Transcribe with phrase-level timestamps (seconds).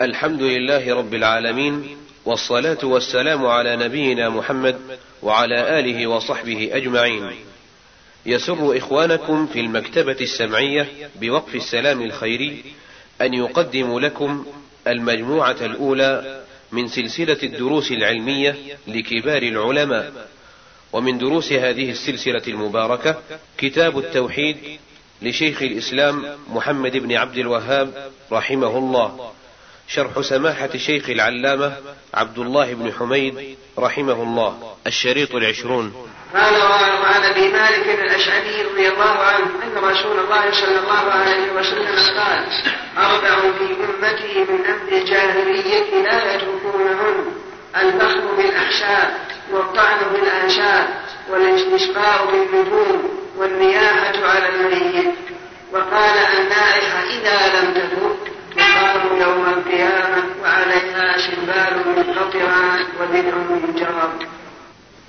[0.00, 4.76] الحمد لله رب العالمين والصلاة والسلام على نبينا محمد
[5.22, 7.30] وعلى آله وصحبه أجمعين.
[8.26, 10.88] يسر إخوانكم في المكتبة السمعية
[11.20, 12.64] بوقف السلام الخيري
[13.20, 14.46] أن يقدم لكم
[14.86, 16.42] المجموعة الأولى
[16.72, 18.56] من سلسلة الدروس العلمية
[18.86, 20.28] لكبار العلماء.
[20.92, 23.22] ومن دروس هذه السلسلة المباركة
[23.58, 24.56] كتاب التوحيد
[25.22, 29.33] لشيخ الإسلام محمد بن عبد الوهاب رحمه الله.
[29.88, 31.76] شرح سماحة شيخ العلامة
[32.14, 35.92] عبد الله بن حميد رحمه الله الشريط العشرون.
[36.34, 36.54] قال
[37.02, 42.46] وعن ابي مالك الأشعري رضي الله عنه أن رسول الله صلى الله عليه وسلم قال
[42.98, 47.24] أربع في أمتي من أمر الجاهلية لا يتركونهن
[47.76, 55.14] البخل بالاحشاء والطعن بالانشاء والاستسقاء بالنجوم والنياحة على الميت.
[55.72, 64.28] وقال النائحة إذا لم تتب تقام يوم القيامة وعليها شبال من قطران وبدع من جرب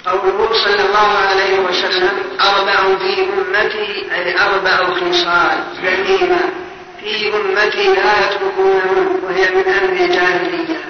[0.06, 6.40] قوله صلى الله عليه وسلم أربع في أمتي أي أربع خصال ذميمة
[7.00, 10.82] في أمتي لا يتركونهن وهي من أمر الجاهلية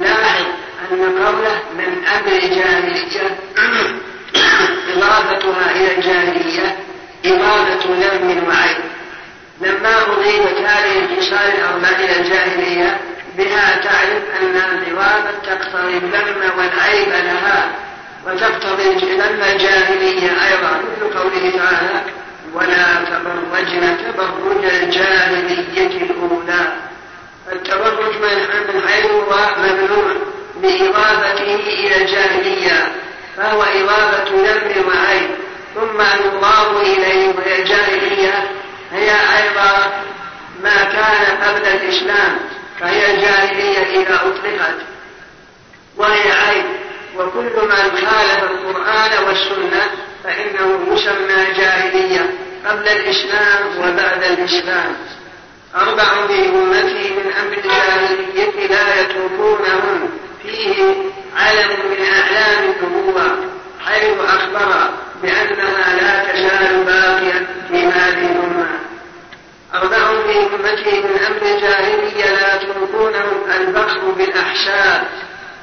[0.00, 0.44] لاحظ
[0.92, 3.38] أن قوله من أمر الجاهلية
[4.96, 6.76] إضافتها إلى الجاهلية
[7.24, 8.99] إضافة لم وعين
[9.60, 13.00] لما أضيفت هذه الخصال الأربع إلى الجاهلية
[13.38, 17.70] بها تعرف أن الجواب تقتضي الذم والعيب لها
[18.26, 22.02] وتقتضي الذم الجاهلية أيضا مثل قوله تعالى
[22.54, 26.72] ولا تبرجن تبرج الجاهلية الأولى
[27.52, 29.06] التبرج من حيث
[29.58, 30.14] ممنوع
[30.62, 32.92] بإضافته إلى الجاهلية
[33.36, 35.30] فهو إضافة ذم وعيب
[35.74, 38.50] ثم يضاف إليه وهي الجاهلية
[38.92, 40.02] هي أيضا
[40.62, 42.38] ما كان قبل الإسلام
[42.80, 44.76] فهي الجاهلية إذا أطلقت.
[45.96, 46.64] وهي عيب.
[47.16, 49.90] وكل من خالف القرآن والسنة
[50.24, 52.30] فإنه يسمى جاهلية
[52.66, 54.96] قبل الإسلام وبعد الإسلام.
[55.76, 60.08] أربع في أمتي من أمر الجاهلية لا يتركونهن
[60.42, 60.94] فيه
[61.36, 63.36] علم من أعلام النبوة.
[63.86, 64.90] حيث أخبر
[65.22, 68.68] بأنها لا تزال باقيا في هذه الأمة.
[69.74, 73.24] أربع في أمته من أمر الجاهلية لا يتركونه
[73.56, 75.06] البخل بالأحساب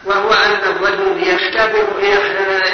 [0.06, 1.88] وهو أن الرجل يختبر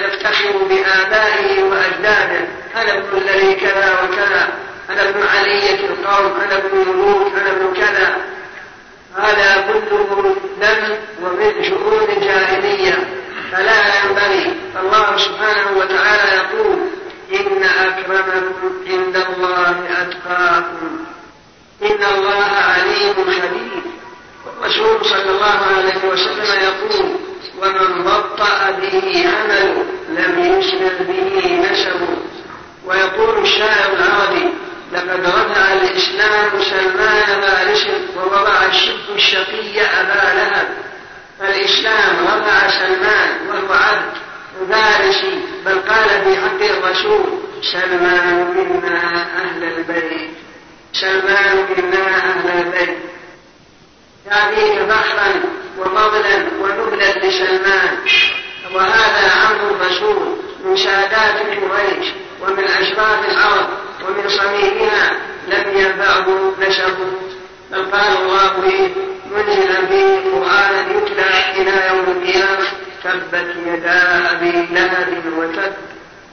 [0.03, 2.47] يفتخر بآبائه وأجداده.
[2.75, 4.49] أنا ابن الذي كذا وكذا.
[4.89, 6.39] أنا ابن علية القوم.
[6.41, 8.17] أنا ابن الملوك أنا ابن كذا.
[9.17, 13.23] هذا كله ذنب ومن شؤون الجاهلية.
[13.51, 16.79] فلا ينبغي الله سبحانه وتعالى يقول
[17.33, 21.05] إن أكرمكم عند الله أتقاكم
[21.81, 23.83] إن الله عليم خبير
[24.57, 27.15] الرسول صلى الله عليه وسلم يقول
[27.61, 32.17] ومن بطأ به عمله لم يسمع به نسبه
[32.85, 34.49] ويقول الشاعر العربي
[34.93, 35.25] لقد
[36.23, 40.67] الإسلام سلمان فارس ووضع الشرك الشقي أبا لهب.
[41.39, 44.13] فالإسلام رفع سلمان وهو عبد
[44.71, 50.29] فارسي بل قال في حق الرسول سلمان منا أهل البيت.
[50.93, 52.97] سلمان منا أهل البيت.
[54.27, 55.33] يعطيه فخرا
[55.79, 57.97] وفضلا ونبلا لسلمان.
[58.73, 60.35] وهذا أمر الرسول
[60.65, 62.07] من سادات قريش
[62.41, 63.67] ومن أشراف الأرض
[64.07, 65.32] ومن صميمها.
[65.47, 67.11] لم ينفعه نسبه
[67.71, 68.89] بل قال الله فيه
[69.31, 72.67] منزلا فيه قرانا يتلى إلى يوم القيامة
[73.03, 75.73] تبت يدا أبي لهب وتب.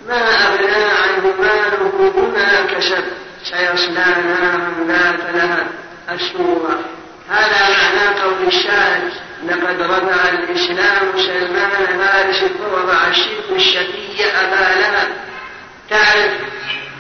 [0.09, 3.05] ما أغنى عنه ماله بما كسب
[3.45, 5.67] سيصلى نارا ذات لهب.
[6.13, 6.79] السوره
[7.31, 9.01] هذا معنى قول الشاعر
[9.47, 15.09] لقد رفع الإسلام سلمان فارس ووضع الشرك الشقي أبا لهب.
[15.91, 16.33] تعرف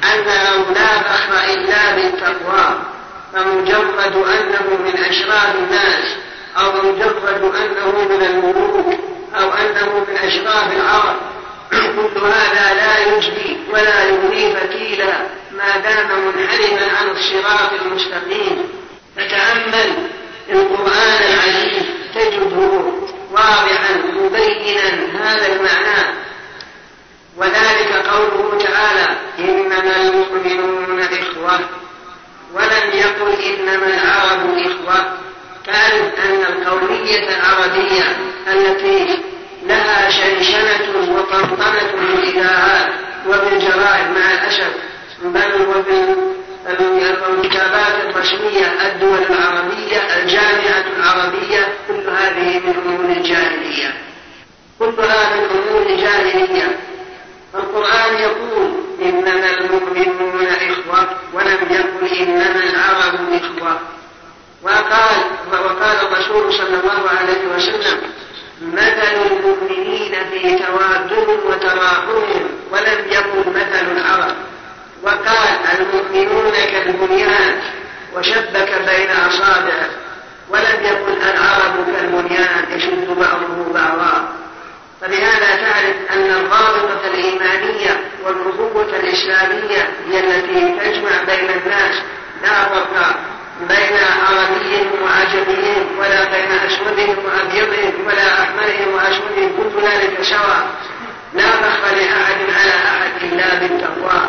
[0.04, 2.90] أنه لا فخر إلا بالتقوى
[3.32, 6.16] فمجرد أنه من أشراف الناس
[6.56, 8.94] أو مجرد أنه من الملوك
[9.34, 11.16] أو أنه من أشراف العرب.
[12.14, 15.12] كل هذا لا يجدي ولا يغني فتيلا
[15.52, 18.68] ما دام منحرفا عن الصراط المستقيم.
[19.16, 20.08] فتأمل
[20.52, 21.82] القرآن العزيز
[22.14, 22.82] تجده
[23.32, 24.88] واضحا مبينا
[25.22, 26.29] هذا المعنى.
[27.36, 31.60] وذلك قوله تعالى إنما المؤمنون إخوة.
[32.54, 35.04] ولم يقل إنما العرب إخوة.
[35.66, 38.16] تعرف أن القومية العربية
[38.52, 39.18] التي
[39.66, 42.92] لها شنشنة وطنطنة بالإذاعات
[43.26, 44.72] وبالجرائد مع الأسف
[45.22, 45.50] بل
[47.28, 53.94] الكتابات الرسمية الدول العربية الجامعة العربية كل هذه من أمور الجاهلية.
[54.78, 56.76] كلها من أمور الجاهلية.
[57.54, 63.78] القرآن يقول إنما المؤمنون إخوة ولم يقل إنما العرب إخوة.
[64.62, 65.16] وقال
[65.52, 68.00] وقال الرسول صلى الله عليه وسلم
[68.62, 74.34] مثل المؤمنين في توادهم وتراحمهم ولم يقل مثل العرب.
[75.02, 77.60] وقال المؤمنون كالبنيان
[78.16, 79.90] وشبك بين أصابعه
[80.50, 84.28] ولم يقل العرب كالبنيان يشد بعضه بعضا.
[85.00, 92.02] فبهذا تعرف أن الرابطة الإيمانية والأخوة الإسلامية هي التي تجمع بين الناس.
[92.42, 93.16] لا فرق
[93.68, 100.66] بين عربيهم وعجميهم ولا بين أسودهم وأبيضهم ولا أحمرهم وأسودهم كل ذلك سواء
[101.34, 104.20] لا فخر لأحد على أحد إلا بالتقوى.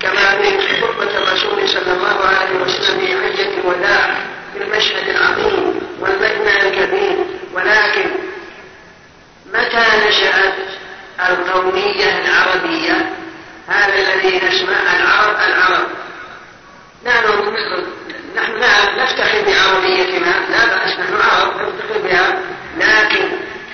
[0.00, 4.14] كما في خطبة الرسول صلى الله عليه وسلم في حجة الوداع
[4.54, 7.16] في المشهد العظيم والمجمع الكبير.
[7.54, 8.10] ولكن
[9.54, 10.54] متى نشأت
[11.28, 13.12] القومية العربية؟
[13.68, 15.86] هذا الذي نسمع العرب العرب.
[17.06, 17.26] نحن
[18.36, 18.54] نحن
[18.98, 22.38] نفتخر بعربيتنا لا بأس نحن عرب نفتخر بها
[22.78, 23.28] لكن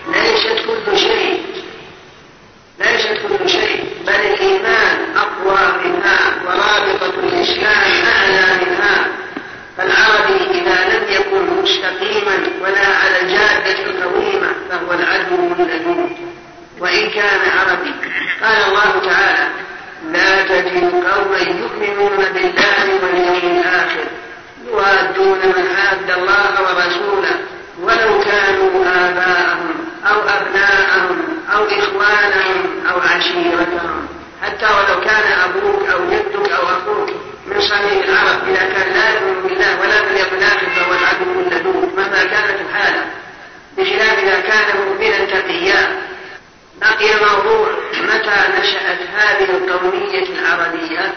[0.09, 1.43] ليست كل شيء
[2.79, 9.07] ليست كل شيء بل الإيمان أقوى منها ورابطة الإسلام أعلى منها.
[9.77, 16.09] فالعربي إذا لم يكن مستقيما ولا على الجادة القويمة فهو العدو لدنه
[16.81, 17.95] وإن كان عربي
[18.43, 19.49] قال الله تعالى
[20.13, 24.05] لا تجد قوما يؤمنون بالله واليوم الآخر
[24.67, 27.37] يوادون من حاد الله ورسوله
[27.83, 29.75] ولو كانوا آباءهم
[30.07, 31.19] أو أبناءهم
[31.55, 34.09] أو إخوانهم أو عشيرتهم.
[34.47, 37.11] حتى ولو كان أبوك أو جدك أو أخوك
[37.47, 42.25] من صميم العرب إذا كان لا يؤمن بالله ولا باليوم الآخر فهو العدو اللدود مهما
[42.25, 43.07] كانت الحالة
[43.79, 46.03] بخلاف إذا كان مؤمنا تقيا.
[46.81, 47.69] بقي موضوع
[48.03, 51.15] متى نشأت هذه القومية العربية؟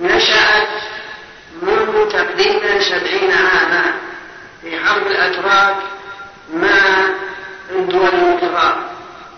[0.00, 0.68] نشأت
[1.62, 3.84] منذ تقريبا سبعين عاما
[4.62, 5.76] في حرب الأتراك
[6.54, 7.08] مع
[7.70, 8.76] الدول الأخرى.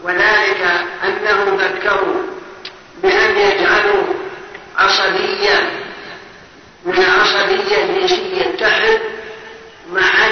[0.02, 2.35] وذلك أنهم فكروا
[3.06, 4.02] بأن يجعلوا
[4.78, 5.70] عصبية
[6.84, 9.00] من عصبية جنسية تحت
[9.92, 10.28] معا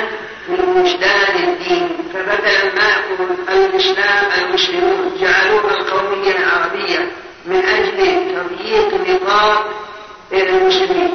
[0.48, 1.88] من وجدان الدين.
[2.14, 7.08] فبدلا ما يقول الإسلام المسلمون جعلوها القومية العربية
[7.46, 7.96] من أجل
[8.34, 9.70] تضييق نطاق
[10.32, 11.10] المسلمين.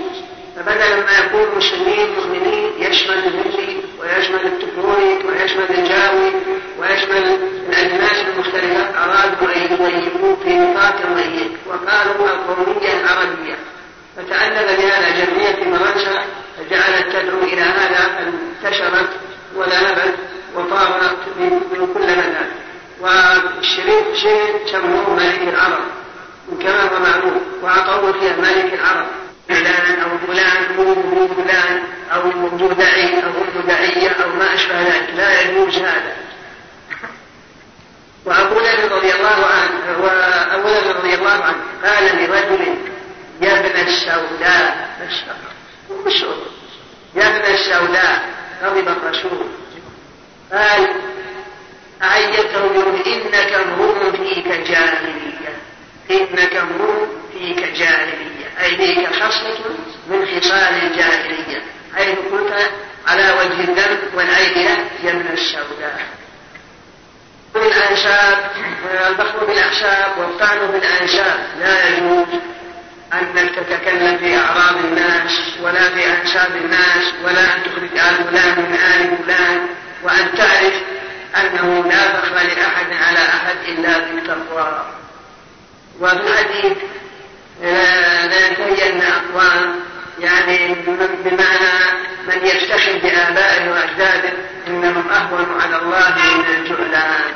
[0.59, 6.31] فبدلا ما يكون مسلمين مؤمنين يشمل الهندي ويشمل التكنوري ويشمل الجاوي
[6.79, 7.39] ويشمل
[7.69, 13.55] الأجناس المختلفة أرادوا أن يضيقوه في نطاق ضيق وقالوا القومية العربية.
[14.17, 16.23] فتألف بهذا جمعية فرنسا
[16.57, 19.09] فجعلت تدعو إلى هذا فانتشرت
[19.55, 20.15] وذهبت
[20.55, 21.49] وطارت من
[21.93, 22.49] كل مكان
[23.01, 25.83] والشريف شيء سموه ملك العرب
[26.61, 29.07] كما هو معروف وأعطوه فيها ملك العرب.
[29.49, 32.23] فلان أو فلان مو فلان أو
[32.67, 35.09] مدعي أو مدعية أو ما أشبه ذلك.
[35.17, 36.15] لا يجوز هذا.
[38.25, 42.77] وأبو ذر رضي الله عنه وأبو ذر رضي الله عنه قال لرجل
[43.41, 44.89] يا ابن السوداء
[47.15, 48.29] يا ابن السوداء
[48.63, 49.47] غضب الرسول.
[50.53, 50.89] قال
[52.03, 55.57] أعيته بيقول إنك امرؤ فيك جاهلية.
[56.11, 58.38] إنك امرؤ فيك جاهلية.
[58.61, 59.57] أي فيك خصلة
[60.09, 61.61] من خصال الجاهلية.
[61.95, 62.71] حيث قلت
[63.07, 63.99] على وجه الذنب
[65.03, 65.99] يا ابن السوداء
[67.53, 68.51] بالأنساب
[69.07, 72.27] البخل بالأحساب والطعن بالأنساب لا يجوز
[73.13, 78.73] أنك تتكلم في أعراض الناس ولا في أنساب الناس ولا أن تخرج آل فلان من
[78.75, 79.67] آل فلان.
[80.03, 80.73] وأن تعرف
[81.37, 84.85] أنه لا فخر لأحد على أحد إلا بالتقوى.
[86.01, 86.77] وفي الحديث
[87.61, 89.75] لا يتبين أقوام
[90.19, 90.75] يعني
[91.25, 94.33] بمعنى من يفتخر بآبائه وأجداده
[94.67, 97.31] إنهم أهون على الله من الجهلان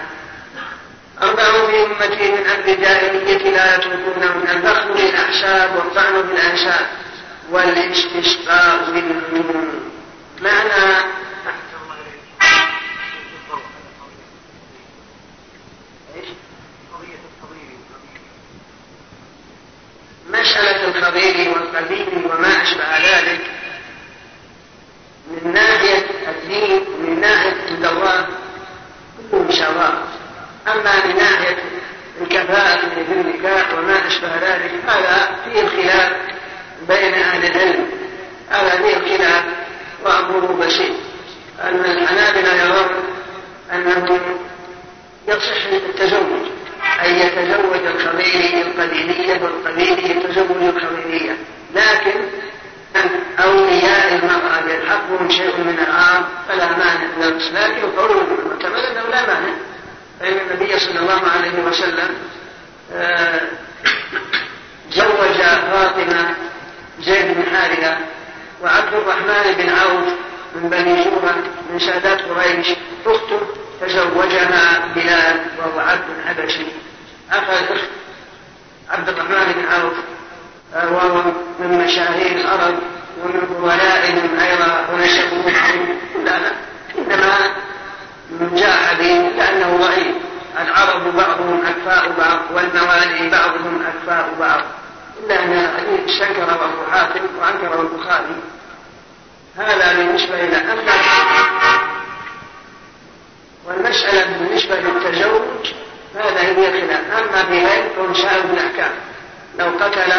[1.21, 6.87] أربع في أمتي من أهل الجاهلية لا يتركون من البخل بالأحساب والطعن بالأنساب
[7.51, 9.91] والاستسقاء بالنون
[10.41, 11.03] معنى
[20.29, 23.41] مسألة الخبير والقديم وما أشبه ذلك؟
[25.27, 28.27] من ناحية الدين من ناحية عند الله
[29.31, 30.03] كله شراب.
[30.67, 31.57] أما من ناحية
[32.21, 36.11] الكفاءة في النكاح وما أشبه ذلك هذا فيه الخلاف
[36.87, 37.89] بين أهل العلم.
[38.49, 39.43] هذا فيه الخلاف
[40.05, 40.95] وأمره بسيط
[41.63, 42.89] أن الحنابلة يرون
[43.73, 44.19] أنه
[45.27, 46.47] يصح التزوج
[47.05, 51.37] أن يتزوج الخبيري القبيلية والقبيلي يتزوج الخبيلية
[51.75, 52.21] لكن
[53.39, 59.53] أولياء المرأة يلحقهم شيء من العام فلا مانع نفس لكن قوله المعتمد أنه لا مانع.
[60.19, 62.09] فإن النبي صلى الله عليه وسلم
[62.93, 63.41] آه،
[64.91, 66.35] زوج فاطمة
[67.01, 67.97] زيد بن حارثة
[68.63, 70.13] وعبد الرحمن بن عوف
[70.55, 71.35] من بني زورة
[71.73, 72.67] من سادات قريش
[73.05, 73.39] أخته
[73.85, 76.65] تزوجها بلال وهو عبد حبشي.
[77.31, 77.77] أخذ
[78.89, 79.93] عبد الرحمن بن عوف
[80.75, 81.23] آه، وهو
[81.59, 82.75] من مشاهير العرب
[83.23, 85.51] ومن ولائهم أيضا ونسبوا
[86.25, 86.51] لا لا
[86.97, 87.55] إنما
[88.55, 90.15] جاء حديث لأنه ضعيف.
[90.59, 94.61] العرب بعضهم أكفاء بعض والموالي بعضهم أكفاء بعض.
[95.23, 98.35] إلا أن الحديث استنكره أبو حاتم وأنكره البخاري.
[99.57, 100.91] هذا بالنسبة إلى أما
[103.67, 105.73] والمسألة بالنسبة للتزوج
[106.15, 108.91] هذا هي خلاف أما في غير فهو الأحكام.
[109.59, 110.13] لو قتل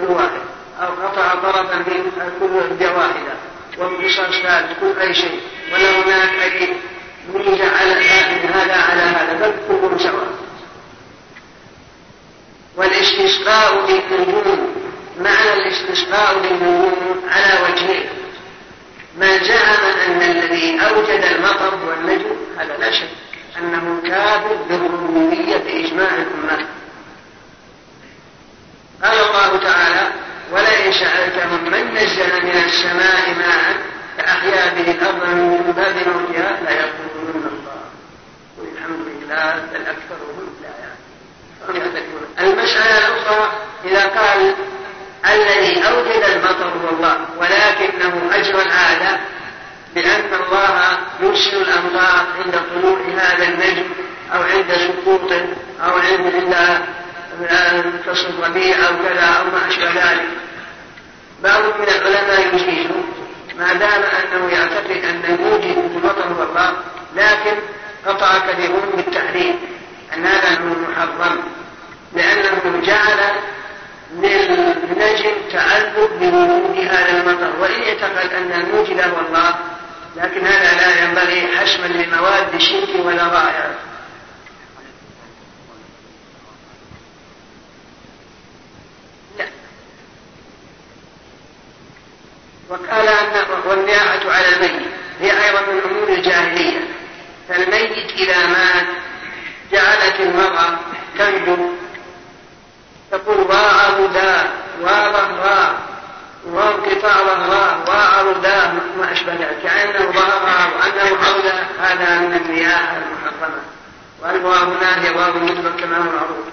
[0.00, 0.42] كل واحد.
[0.80, 3.34] أو قطع طرفا من كل يد واحدة
[3.78, 5.40] وانقصاص ثالث كل أي شيء.
[5.72, 6.68] ولا هناك أي
[7.34, 7.94] ميزة على
[8.54, 9.32] هذا على هذا.
[9.40, 10.32] بل كلهم سواء.
[12.76, 14.74] والاستسقاء بالنجوم
[15.20, 18.04] معنى الاستسقاء بالنجوم على وجهين
[19.16, 23.08] من زعم أن الذي أوجد المطر والنجم هذا لا شك
[23.58, 26.66] أنه كافر بالربوبية بإجماع الأمة.
[29.02, 30.12] قال الله تعالى
[30.52, 33.76] ولئن سألتهم من نزل من السماء ماء
[34.18, 37.82] فأحيا به الأرض من بعد موتها ليقولون الله.
[38.58, 42.26] قل الحمد لله بل أكثرهم لا يعلمون.
[42.40, 43.52] المسألة الأخرى
[43.84, 44.54] إذا قال
[45.26, 49.20] الذي أوجد المطر هو الله ولكنه أجر العادة
[49.94, 53.84] بأن الله يرسل الأمطار عند طلوع هذا النجم
[54.34, 55.46] أو عند سقوطه
[55.84, 56.54] أو عند
[57.40, 60.28] عند فصل الربيع أو كذا أو ما أشبه ذلك.
[61.42, 62.94] بعض من العلماء يجيزه
[63.58, 66.72] ما دام أنه يعتقد أن الموجد المطر هو الله
[67.16, 67.56] لكن
[68.06, 69.58] قطع كثيرون بالتحريم
[70.14, 71.38] أن هذا هو محرم
[72.12, 73.18] لأنه جعل
[74.12, 77.60] للنجم تعلق بوجود هذا المطر.
[77.60, 79.54] وإن يعتقد أن الموجد هو الله
[80.16, 83.70] لكن هذا لا ينبغي حشما لمواد الشرك ولا رائع
[89.38, 89.46] لا.
[92.68, 94.88] وقال أن والنياحة على الميت.
[95.20, 96.80] هي أيضا من أمور الجاهلية.
[97.48, 98.86] فالميت إذا مات
[99.72, 100.78] جعلت المرأة
[101.18, 101.56] تنجو
[103.12, 104.50] تقول وعردا
[104.80, 105.74] وظهرا
[106.46, 113.62] وانقطاع ظهرا وعردا ما أشبه ذلك كأنه ظهرا وأنه عودا هذا من المياه المحرمة.
[114.22, 116.46] والواو هنا هي واو المطلق كما هو معروف.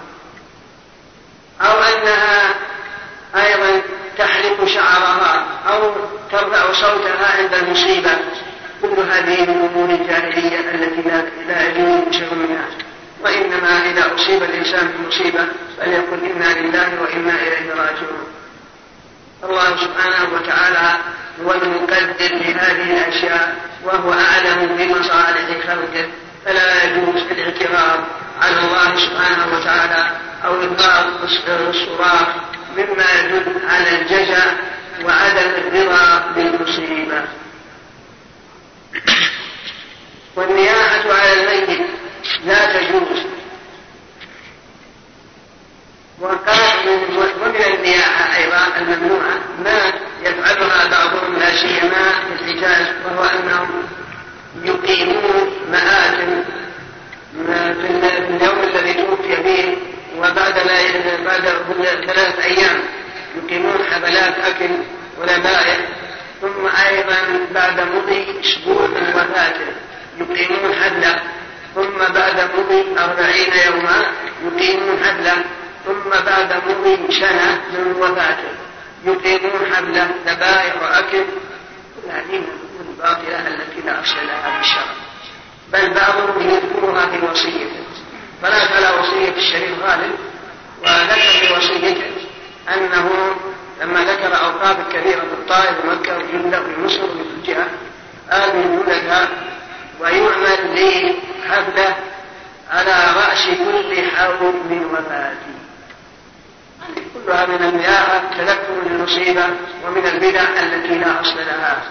[1.60, 2.54] أو أنها
[3.36, 3.82] أيضا
[4.18, 5.92] تحلق شعرها أو
[6.32, 8.18] ترفع صوتها عند المصيبة.
[8.82, 11.02] كل هذه من أمور الجاهلية التي
[11.48, 12.89] لا يجوز شيء منها.
[13.22, 15.46] وإنما إذا أصيب الإنسان بمصيبة
[15.78, 18.26] فليقل إنا لله وإنا إليه راجعون.
[19.44, 20.98] الله سبحانه وتعالى
[21.44, 26.08] هو المقدر لهذه الأشياء وهو أعلم بمصالح خلقه.
[26.44, 28.00] فلا يجوز الاعتراض
[28.42, 30.10] على الله سبحانه وتعالى
[30.44, 31.10] أو إظهار
[31.48, 32.28] الصراخ
[32.76, 34.44] مما يدل على الجزع
[35.04, 37.22] وعدم الرضا بالمصيبة.
[40.36, 41.80] والنياحة على الميت
[42.44, 43.26] لا تجوز.
[46.20, 46.88] وقال
[47.42, 49.38] ومن النياحة أيضا الممنوعة.
[49.64, 53.68] ما يفعلها بعضهم لا سيما في الحجاز وهو أنهم
[54.64, 56.44] يقيمون مآتم
[57.32, 59.76] في اليوم الذي توفي فيه
[60.18, 60.54] وبعد
[61.24, 61.42] بعد
[62.06, 62.80] ثلاث أيام
[63.36, 64.70] يقيمون حفلات أكل
[65.20, 65.78] وذبائح
[66.40, 67.16] ثم أيضا
[67.54, 69.72] بعد مضي أسبوع من وفاته
[70.18, 71.22] يقيمون حفلة
[71.74, 74.12] ثم بعد مضي أربعين يوما
[74.44, 75.44] يقيمون حفلة
[75.86, 78.52] ثم بعد مضي سنة من وفاته
[79.04, 81.24] يقيمون حفلة ذبائح وأكل.
[82.10, 82.42] هذه
[82.80, 84.94] الباطلة التي لا أصل لها في الشرع
[85.72, 87.84] بل بعضهم يذكرها في وصيته
[88.42, 90.14] فلا على وصية الشريف غالب.
[90.82, 92.12] وذكر في وصيته
[92.74, 93.10] أنه
[93.80, 97.54] لما ذكر أوقاف كثيرة في الطائف ومكة وجندة في مصر وفي
[98.30, 99.28] قال من جملتها
[100.00, 101.14] ويعمل لي
[101.48, 101.96] حفلة
[102.70, 105.60] على رأس كل حول من وفاتي
[107.14, 109.44] كلها من المياه تذكر للمصيبة
[109.84, 111.82] ومن البدع التي لا أصل لها.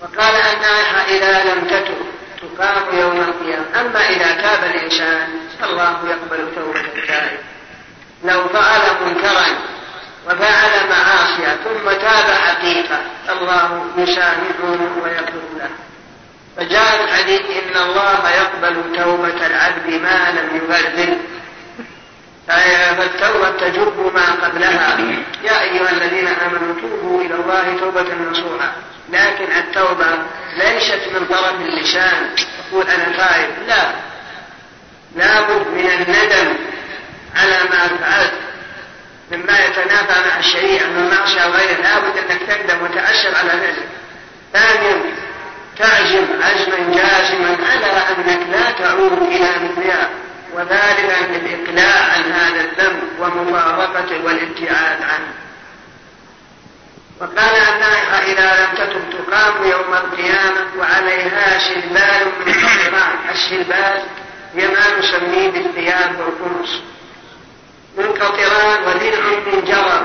[0.00, 1.96] وقال النائحة إذا لم تتب
[2.40, 3.80] تقام يوم القيامة.
[3.80, 5.28] أما إذا تاب الإنسان
[5.60, 7.38] فالله يقبل توبة التائب
[8.24, 9.46] لو فعل منكرا
[10.30, 12.98] وفعل معاصي ثم تاب حقيقة.
[13.32, 14.64] الله يسامحه
[15.02, 15.70] ويغفر له.
[16.56, 21.18] فجاء الحديث إن الله يقبل توبة العبد ما لم يبذل.
[22.48, 24.98] فالتوبة تجب ما قبلها.
[25.44, 28.72] يا أيها الذين آمنوا توبوا إلى الله توبة نصوحا.
[29.12, 30.06] لكن التوبة
[30.56, 32.30] ليست من طرف اللسان.
[32.70, 33.92] تقول أنا تائب لا.
[35.16, 36.56] لابد من الندم
[37.36, 38.32] على ما فعلت.
[39.30, 43.88] مما يتنافى مع الشريعة من معصية وغيره لابد أنك تندم وتأسف على ذلك.
[44.52, 45.02] ثانيا
[45.78, 50.10] تعزم عزما جازما على أنك لا تعود إلى مثلها
[50.54, 55.32] وذلك للإقلاع عن هذا الذنب ومفارقته والابتعاد عنه.
[57.20, 64.02] وقال النائحة إذا لم تتب تقام يوم القيامة وعليها شلبال من قطران الشلبال
[64.54, 66.82] هي ما نسميه بالثياب والقمص.
[68.00, 70.00] من قطران ودرع من جرى.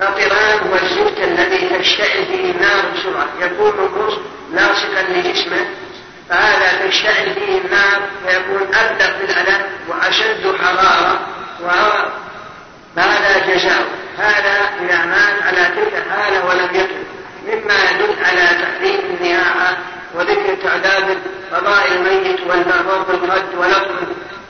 [0.00, 3.28] قطران هو الزيت الذي تشتعل فيه النار بسرعة.
[3.40, 4.14] يكون القمص
[4.52, 5.66] لاصقا لجسمه
[6.28, 11.20] فهذا تشتعل فيه النار فيكون أبلغ في الألم وأشد حرارة.
[12.96, 13.84] وهذا جزاء
[14.18, 17.04] هذا إذا مات على تلك الحالة ولم يتب
[17.46, 19.76] مما يدل على تحريم النياحة
[20.14, 21.18] وذكر تعداد
[21.52, 23.96] قضاء الميت والمرض بالرد ولطم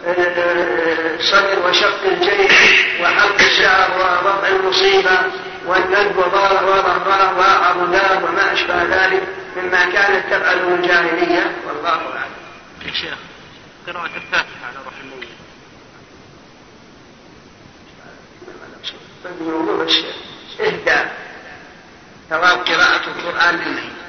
[0.07, 2.53] الصدر وشق الجيش
[3.01, 5.19] وحلق الشعر ورفع المصيبة
[5.67, 9.23] والندب وظهره وعضداه وما أشبه ذلك
[9.57, 12.33] مما كانت تفعله الجاهلية والله أعلم.
[12.87, 13.19] يا شيخ
[13.87, 15.29] قراءة الفاتحة على روح الميت.
[19.41, 20.15] موضوع الشيخ
[20.61, 21.17] إهداء
[22.31, 24.01] ثواب قراءة القرآن للميت.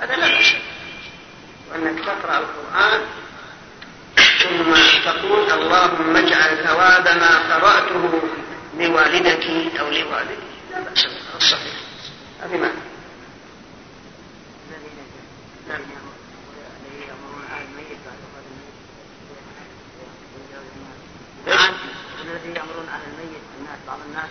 [0.00, 0.52] هذا لا بأس
[1.72, 3.00] وأنك تقرأ القرآن
[4.16, 8.20] ثم تقول اللهم اجعل ثواب ما قرأته
[8.78, 9.46] لوالدك
[9.80, 11.74] أو لوالدي لا بأس الصحيح
[12.42, 12.72] هذه معنى
[15.68, 15.80] نعم
[21.46, 21.74] نعم
[22.24, 24.30] الذي يأمرون أهل الميت الناس بعض الناس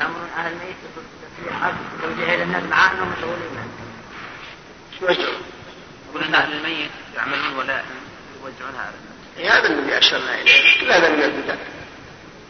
[0.00, 3.50] يأمرون أهل الميت بتصليح توجيه إلى الناس مع أنهم مسؤولين
[5.00, 5.40] شو وجهه؟
[6.08, 7.82] يقول أن أهل الميت يعملون ولا
[8.42, 9.16] يوزعونها على الناس.
[9.44, 11.54] هذا الذي أشرنا إليه كل هذا من البدع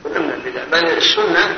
[0.04, 1.56] كل من البدع بل السنة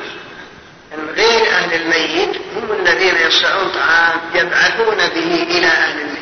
[0.93, 6.19] أن غير أهل الميت هم الذين يصنعون طعام يبعثون به إلى أهل الميت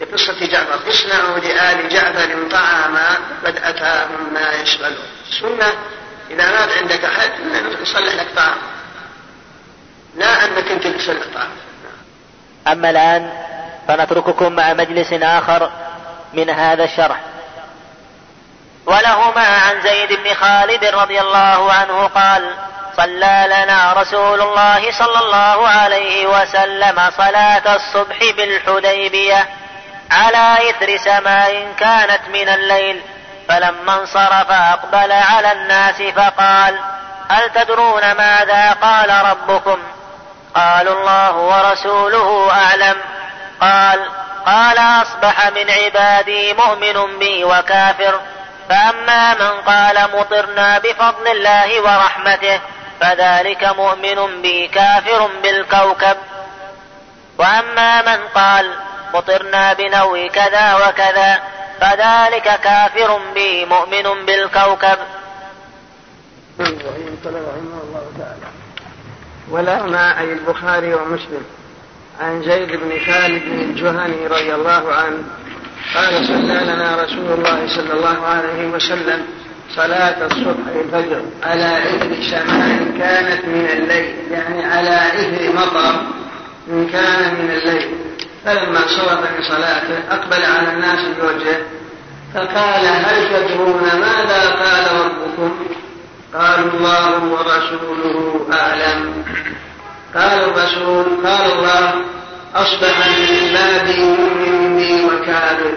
[0.00, 5.72] لقصة جعفر اصنعوا لآل جعفر طعاما قد أتاهم ما يشغلون السنة
[6.30, 7.30] إذا مات عندك أحد
[7.82, 8.58] نصلح لك طعام
[10.16, 11.50] لا أنك أنت تصلح طعام
[12.66, 13.32] أما الآن
[14.36, 15.70] فنترككم مع مجلس آخر
[16.32, 17.16] من هذا الشرح.
[18.86, 22.50] ولهما عن زيد بن خالد رضي الله عنه قال
[22.96, 29.48] صلى لنا رسول الله صلى الله عليه وسلم صلاة الصبح بالحديبية
[30.10, 33.02] على إثر سماء كانت من الليل
[33.48, 36.78] فلما انصرف أقبل على الناس فقال
[37.28, 39.78] هل تدرون ماذا قال ربكم؟
[40.54, 42.96] قالوا الله ورسوله أعلم.
[43.60, 48.20] قال قال أصبح من عبادي مؤمن بي وكافر
[48.68, 52.60] فأما من قال مطرنا بفضل الله ورحمته
[53.00, 56.16] فذلك مؤمن بي كافر بالكوكب.
[57.38, 58.74] وأما من قال
[59.14, 61.42] مطرنا بنوي كذا وكذا
[61.80, 64.98] فذلك كافر بي مؤمن بالكوكب.
[66.60, 68.46] رحمه الله تعالى.
[69.50, 71.44] ولهما أي البخاري ومسلم.
[72.20, 75.22] عن زيد بن خالد الجهني رضي الله عنه
[75.94, 79.26] قال صلى لنا رسول الله صلى الله عليه وسلم
[79.76, 86.00] صلاة الصبح الفجر على إثر سماء كانت من الليل يعني على إثر مطر
[86.70, 87.88] إن كان من الليل.
[88.44, 91.60] فلما صرف من صلاته أقبل على الناس بوجهه
[92.34, 95.56] فقال هل تدرون ماذا قال ربكم؟
[96.34, 99.24] قالوا الله ورسوله أعلم.
[100.14, 101.94] قال الرسول قال الله
[102.54, 105.72] أصبح من عبادي مؤمن بي وكافر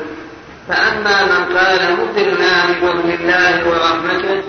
[0.67, 4.41] فأما من قال مطرنا بفضل الله ورحمته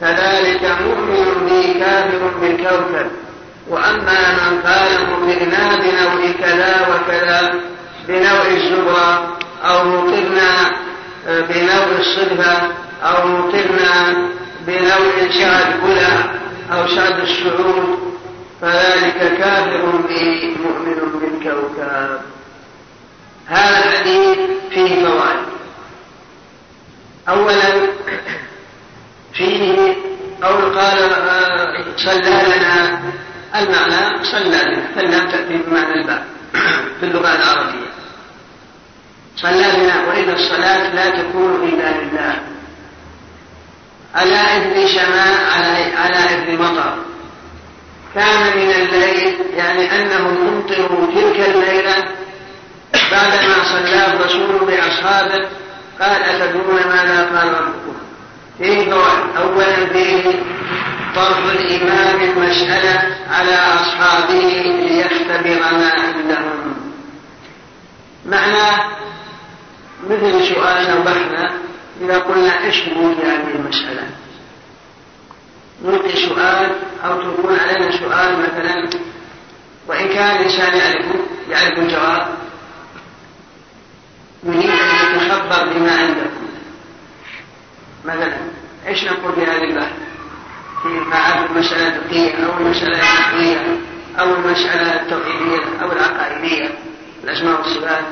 [0.00, 3.10] فذلك مؤمن بي كافر بالكوكب.
[3.68, 7.54] وأما من قال مطرنا بنوع كذا وكذا
[8.08, 10.72] بنوع الزبرة أو مطرنا
[11.26, 12.62] بنوع الصلفة
[13.02, 14.14] أو مطرنا
[14.66, 16.24] بنوع شعد كلى
[16.72, 18.09] أو شعد السعود
[18.60, 22.20] فذلك كافر به مؤمن بالكون الركاب
[23.46, 24.38] هذا الحديث
[24.70, 25.46] فيه فوائد.
[27.28, 27.86] أولا
[29.34, 29.96] فيه
[30.42, 30.98] قول قال
[31.96, 33.00] صلى لنا
[33.54, 36.24] المعنى صلى لنا فلم تأتي بمعنى الباب
[37.00, 37.90] في اللغة العربية.
[39.36, 42.40] صلى بنا وإن الصلاة لا تكون إلا لله
[44.14, 45.44] على إثر شماء
[45.96, 47.09] على إثر مطر
[48.14, 52.04] كان من الليل يعني أنهم أمطروا تلك الليلة
[53.12, 55.48] بعدما صلى الرسول بأصحابه
[56.00, 57.96] قال أتدرون ماذا قال ربكم؟
[58.58, 60.42] فيه فوائد أولا فيه
[61.14, 66.74] طرح الإمام المسألة على أصحابه ليختبر ما عندهم.
[68.26, 68.84] معناه
[70.10, 71.52] مثل سؤالنا وبحثنا
[72.00, 74.02] إذا قلنا نقول في هذه المسألة؟
[75.84, 76.70] نلقي سؤال
[77.04, 78.88] أو تكون علينا سؤال مثلا
[79.86, 82.28] وإن كان الإنسان يعرفه يعرف الجواب
[84.42, 86.46] يريد أن يتخبر بما عندكم
[88.04, 88.36] مثلا
[88.86, 89.92] إيش نقول هذه البحث؟
[90.82, 93.76] في معرفة المسألة الفقهية أو المسألة الفقهية
[94.18, 96.70] أو المسألة التوحيدية أو العقائدية
[97.24, 98.04] الأسماء والصفات.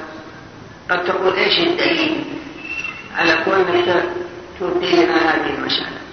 [0.91, 2.25] قد تقول إيش الدليل
[3.17, 4.05] على كونك
[4.61, 6.08] تلقي هذه المسألة؟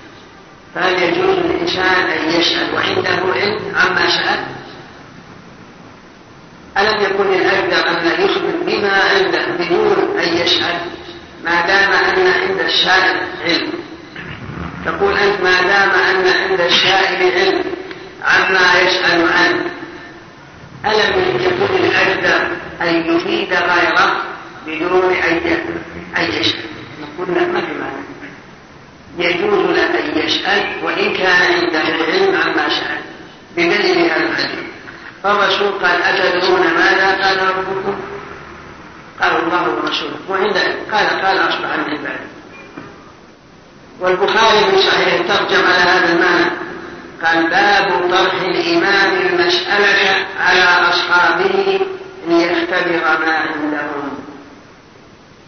[0.75, 4.45] فهل يجوز للإنسان أن يسأل وعنده علم؟ عما سأل
[6.77, 10.75] ألم يكن الأجدر أن يخبر بما عنده بدون أن يسأل
[11.45, 13.71] ما دام أن عند السائل علم.
[14.85, 17.63] تقول أنت ما دام أن عند السائل علم
[18.23, 19.65] عما يسأل عنه؟
[20.85, 22.47] ألم يكن الأجدر
[22.81, 24.21] أن يفيد غيره
[24.67, 25.13] بدون
[26.17, 26.59] أن يسأل
[27.01, 28.14] نقول لا ما في معنى.
[29.17, 33.01] يجوز له أن يسأل وإن كان عنده العلم عما سأل
[33.57, 34.65] بدليل هذا الحديث.
[35.23, 37.95] فالرسول قال أتدرون ماذا قال ربكم؟
[39.21, 40.15] قال الله ورسوله.
[40.29, 40.57] وعند
[40.91, 42.25] قال قال أصبح من عباده
[43.99, 46.51] والبخاري في صحيح ترجم على هذا المعنى.
[47.25, 51.79] قال باب طرح الإمام المسألة على أصحابه
[52.27, 54.17] ليختبر ما عندهم.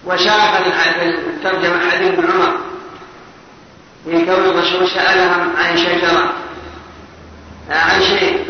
[0.05, 0.67] وشاف
[1.01, 2.57] الترجمة حديث بن عمر.
[4.09, 6.33] في كون الرسول سألهم عن شجرة
[7.69, 8.45] عن شيء.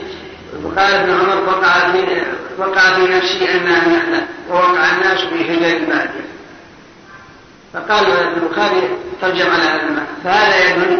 [0.63, 2.23] وقال ابن عمر وقع في
[2.57, 6.27] وقع في نفسي انها نحله ووقع الناس في حجر الباديه
[7.73, 8.89] فقال البخاري
[9.21, 10.99] ترجم على هذا فهذا يدل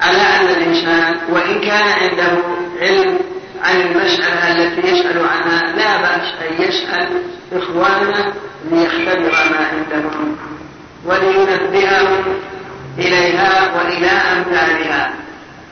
[0.00, 2.38] على أن الإنسان وإن كان عنده
[2.80, 3.18] علم
[3.64, 8.32] عن المسألة التي يسأل عنها لا بأس أن يسأل إخوانه
[8.70, 10.36] ليختبر ما عندهم
[11.04, 12.24] ولينبههم
[12.98, 15.10] إليها وإلى أمثالها.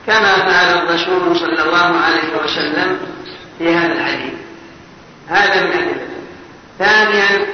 [0.07, 2.99] كما فعل الرسول صلى الله عليه وسلم
[3.59, 4.35] في هذا الحديث.
[5.29, 5.97] هذا من
[6.79, 7.47] ثانيا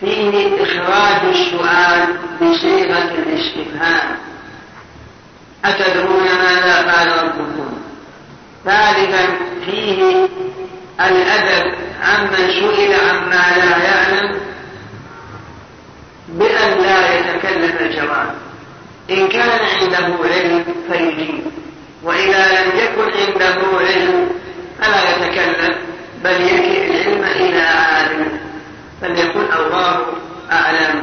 [0.00, 4.16] فيه إخراج السؤال بصيغة الاستفهام.
[5.64, 7.78] أتدرون ماذا قال ربكم؟
[8.64, 9.26] ثالثا
[9.64, 10.28] فيه
[11.00, 14.40] الأدب عمن سئل عما لا يعلم
[16.28, 18.47] بأن لا يتكلف الجواب.
[19.10, 21.40] إن كان عنده علم فيجيب.
[22.02, 24.28] وإذا لم يكن عنده علم
[24.80, 25.76] فلا يتكلم
[26.24, 28.40] بل يكئ العلم إلى عالم
[29.00, 30.00] فليقل الله
[30.52, 31.02] أعلم.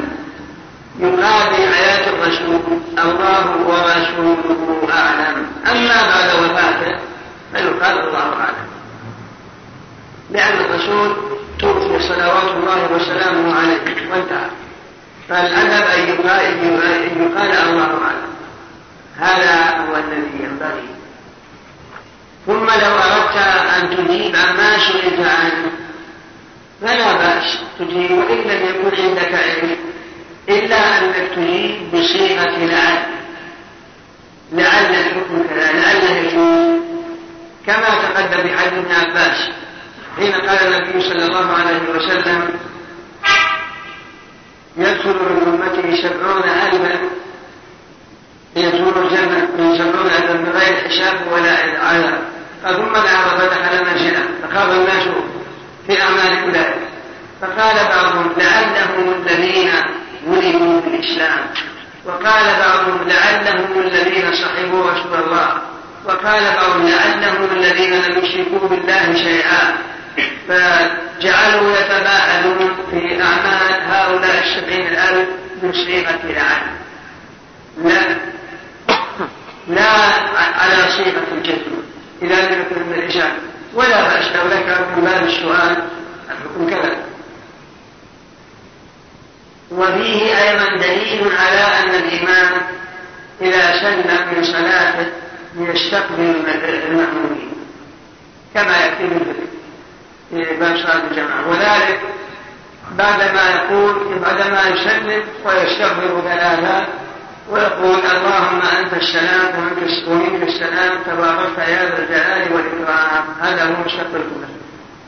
[0.99, 2.61] يقال في حياة الرسول
[2.97, 5.47] الله ورسوله أعلم.
[5.71, 6.99] أما بعد وفاته
[7.53, 8.67] فيقال الله أعلم.
[10.31, 11.15] لأن الرسول
[11.59, 14.49] توفي صلوات الله وسلامه عليه وانتهى.
[15.29, 18.35] فالأدب أن يقال, الله أعلم.
[19.17, 20.89] هذا هو الذي ينبغي.
[22.45, 23.37] ثم لو أردت
[23.77, 25.71] أن تجيب عما سئلت عنه
[26.81, 27.57] فلا بأس.
[27.79, 29.75] تجيب وإن لم يكن عندك علم
[30.49, 33.03] إلا أنك تجيب بصيغة لعل.
[34.53, 36.79] لعل الحكم كذا لعله يجوز
[37.65, 39.49] كما تقدم بحديث ابن عباس
[40.17, 42.49] حين قال النبي صلى الله عليه وسلم
[44.77, 46.99] يدخل من أمته سبعون ألفا
[48.55, 52.19] يدخل الجنة من سبعون ألفا بغير حساب ولا عذاب
[52.63, 55.03] ثم دعا فدخل منزله فخاض الناس
[55.87, 56.75] في أعمال أولئك.
[57.41, 59.71] فقال بعضهم لعلهم الذين
[60.27, 61.39] ولدوا في الإسلام.
[62.05, 65.61] وقال بعضهم لعلهم الذين صحبوا رسول الله.
[66.05, 69.77] وقال بعضهم لعلهم الذين لم يشركوا بالله شيئا.
[70.47, 75.29] فجعلوا يتباهلون في أعمال هؤلاء السبعين الألف
[75.63, 76.75] من صيغة العالم.
[77.83, 78.17] لا.
[79.67, 79.89] لا
[80.59, 81.75] على صيغة الجزم
[82.21, 83.33] إلى ذلك من الإجابة
[83.73, 84.25] ولا بأس.
[84.35, 85.83] لو ذكر من باب السؤال
[86.29, 86.95] الحكم كذا.
[89.71, 92.51] وفيه أيضا دليل على أن الإمام
[93.41, 95.07] إذا سلم من صلاته
[95.55, 96.35] ليستقبل
[96.87, 97.51] المأمومين
[98.53, 99.54] كما يكفي من ذلك.
[100.31, 101.49] باب صلاة الجماعة.
[101.49, 101.99] وذلك
[102.91, 106.87] بعدما يقول بعدما يسلم ويستغفر ثلاثة
[107.49, 113.25] ويقول اللهم أنت السلام وأنت ومنك السلام تباركت يا ذا الجلال والإكرام.
[113.41, 114.55] هذا هو شق الكفر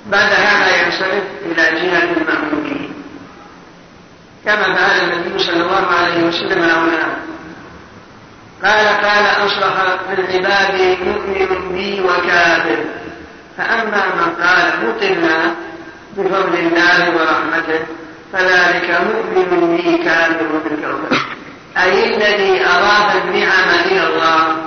[0.06, 2.94] بعد هذا ينصرف إلى جهة المأمومين.
[4.46, 7.18] كما فعل النبي صلى الله عليه وسلم هنا.
[8.64, 9.74] قال قال أصلح
[10.10, 12.78] من عبادي مؤمن بي وكافر.
[13.58, 15.56] فأما من قال مطرنا
[16.18, 17.80] بفضل الله ورحمته
[18.34, 21.18] فذلك مؤمن بي كافر بالكوكب
[21.78, 24.58] أي الذي أضاف النعم إلى الله.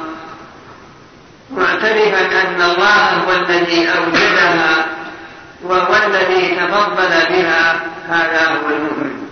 [1.50, 4.86] معترفا أن الله هو الذي أوجدها
[5.64, 9.26] وهو الذي تفضل بها هذا هو المؤمن.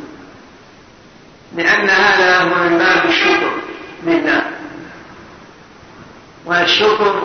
[1.56, 3.50] لأن هذا هو من باب الشكر
[4.06, 4.42] لله.
[6.46, 7.22] والشكر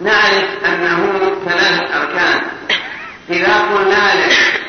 [0.00, 2.42] نعرف أنه ثلاثة أركان.
[3.30, 4.60] إذا قلنا لك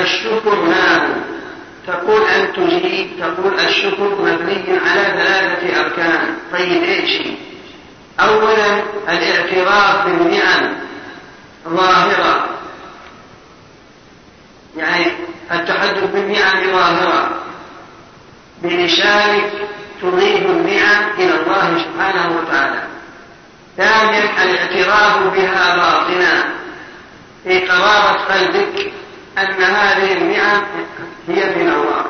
[0.00, 1.14] الشكر ما
[1.86, 6.36] تقول أن تجيب تقول الشكر مبني على ثلاثة أركان.
[6.52, 7.22] طيب إيش؟
[8.20, 10.74] أولا الاعتراف بالنعم
[11.68, 12.48] ظاهرة.
[14.76, 15.06] يعني
[15.52, 17.42] التحدث بالنعم ظاهرة.
[18.62, 19.50] بلسانك
[20.02, 22.82] تضيف النعم إلى الله سبحانه وتعالى.
[23.76, 26.44] ثانيا الاعتراف بها باطنا.
[27.44, 28.92] في قرارة قلبك
[29.38, 30.62] أن هذه النعم
[31.28, 32.04] هي من الله.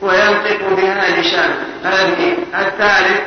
[0.00, 1.66] وينطق بها لسانه.
[1.84, 3.20] هذه الثالث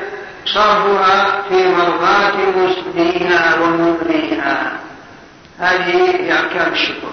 [0.45, 4.79] صرفها في مرضاة مسلميها ومؤمنيها.
[5.59, 7.11] هذه هي أركان الشكر.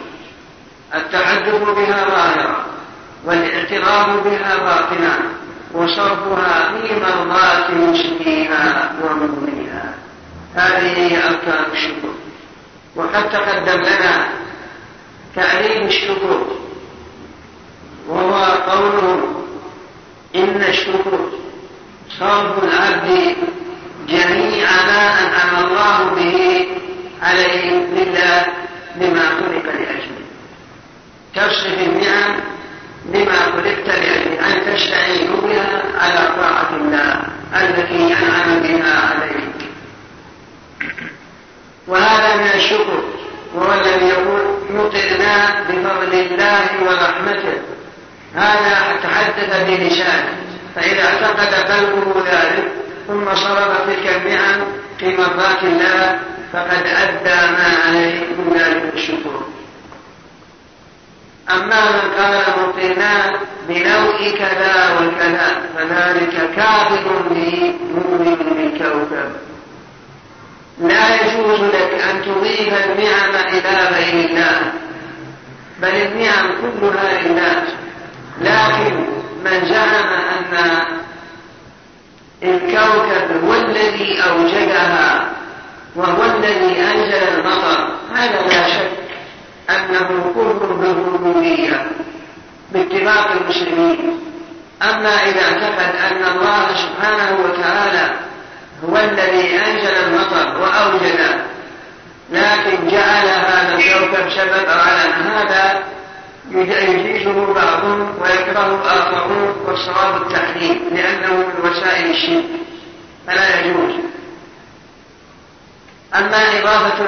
[0.94, 2.66] التحدث بها ظاهرا
[3.24, 5.18] والاعتراف بها باطنا
[5.74, 9.94] وصرفها في مرضاة مسلميها ومؤمنيها
[10.54, 12.08] هذه هي أركان الشكر.
[12.96, 14.28] وقد تقدم لنا
[15.36, 16.46] تعليم الشكر.
[18.08, 19.44] وهو قوله
[20.36, 21.28] إن الشكر
[22.18, 23.36] صرف العبد
[24.08, 26.66] جميع ما أنعم الله به
[27.22, 28.46] عليه لله
[28.96, 30.24] لما خلق لأجله.
[31.34, 32.40] تصرف النعم
[33.14, 37.22] لما خلقت لأجله أن تستعين بها على طاعة الله
[37.56, 39.70] التي أنعم بها عليك.
[41.86, 43.02] وهذا من الشكر
[43.54, 44.40] وهو الذي يقول
[44.70, 47.58] مطرنا بفضل الله ورحمته.
[48.34, 50.36] هذا تحدث بلسانه
[50.74, 52.68] فإذا اعتقد قلبه ذلك
[53.08, 54.60] ثم صرف تلك النعم
[54.98, 56.18] في مرضاة الله
[56.52, 59.42] فقد أدى ما عليه من ذلك الشكر.
[61.50, 63.32] أما من قال مطرنا
[63.68, 69.32] بنوء كذا وكذا فذلك كافر به مؤمن بالكوكب.
[70.80, 74.72] لا يجوز لك أن تضيف النعم إلى غير الله
[75.82, 77.62] بل النعم كلها لله
[78.40, 78.94] لكن
[79.44, 80.82] من زعم أن
[82.42, 85.28] الكوكب هو الذي أوجدها
[85.96, 88.97] وهو الذي أنزل المطر هذا لا شك
[89.70, 91.86] أنه كفر بالربوبية
[92.72, 94.20] باتفاق المسلمين.
[94.82, 98.14] أما إذا اعتقد أن الله سبحانه وتعالى
[98.88, 101.18] هو الذي أنزل المطر وأوجد
[102.32, 105.82] لكن جعل هذا الكوكب سبب على هذا
[106.50, 112.44] يجيزه بعضهم ويكره آخرون والصواب التحريم لأنه من وسائل الشرك.
[113.26, 113.94] فلا يجوز.
[116.14, 117.06] أما إضافة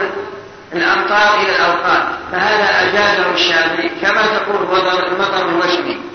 [0.73, 2.03] الأمطار إلى الأوقات
[2.33, 4.79] فهذا أجازه الشافعي كما تقول
[5.13, 6.11] المطر الوشمي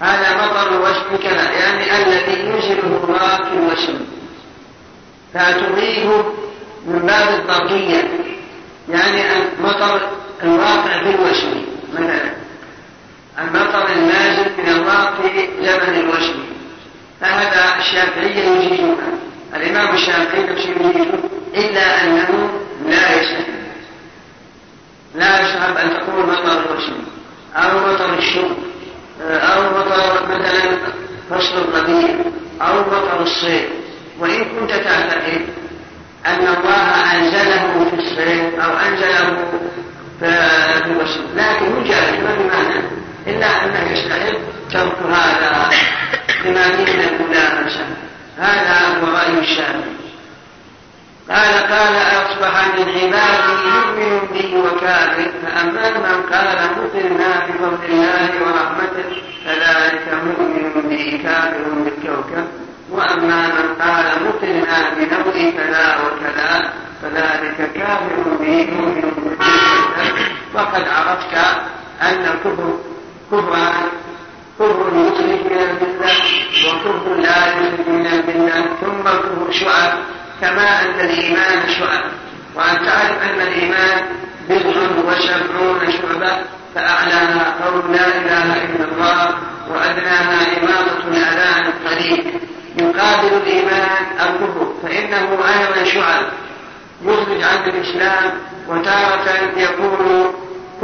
[0.00, 4.00] هذا مطر الوشم كذا يعني الذي ينزله الله في الوشم.
[5.34, 6.06] فتضيف
[6.86, 8.08] من باب الضربية
[8.88, 10.00] يعني المطر
[10.42, 12.34] الواقع في الوشم مثلا.
[13.38, 16.44] المطر النازل من الله في زمن الوشم.
[17.20, 19.18] فهذا الشافعية يجيزونه
[19.56, 21.04] الإمام الشافعي يجيزه
[21.54, 22.50] إلا أنه
[22.88, 23.54] لا يسلم
[25.14, 26.96] لا يصعب أن تقول مطر الوشم
[27.56, 28.56] أو مطر الشرب
[29.20, 30.78] أو مطر مثلا
[31.30, 32.14] فصل الربيع.
[32.62, 33.66] أو مطر الصيف
[34.18, 35.46] وإن كنت تعتقد
[36.26, 39.36] أن الله أنزله في الصيف أو أنزله
[40.20, 41.70] في الوصف لكن
[42.24, 42.80] ما بمعنى
[43.26, 44.38] إلا أنه يستحق
[44.72, 45.70] ترك هذا
[46.44, 47.86] لما فيه من الملامسة
[48.38, 50.04] هذا هو رأي الشافعي
[51.28, 59.22] قال قال أصبح من عبادي يؤمن بي وكافر فأما من قال مطرنا بفضل الله ورحمته
[59.44, 62.64] فذلك مؤمن به كافر بالكوكب.
[62.90, 69.36] وأما من قال مطرنا بنوع كذا وكذا فذلك كافر به مؤمن
[70.54, 71.34] وقد عرفت
[72.02, 72.78] أن الكفر
[73.32, 73.82] كفران
[74.58, 75.74] كفر يخرج من
[76.66, 79.92] وكفر لا يخرج من المله ثم الكفر شعب
[80.40, 82.04] كما أن الإيمان شعب.
[82.54, 84.02] وأن تعرف أن الإيمان
[84.48, 86.36] بضع وسبعون شعبة
[86.74, 89.34] فأعلاها قول لا إله إلا الله
[89.70, 92.24] وأدناها اماطه الاذى عن الطريق.
[92.78, 96.22] يقابل الإيمان الكفر فإنه أيضا شعب.
[97.04, 98.30] يخرج عن الإسلام
[98.68, 100.34] وتارة يكون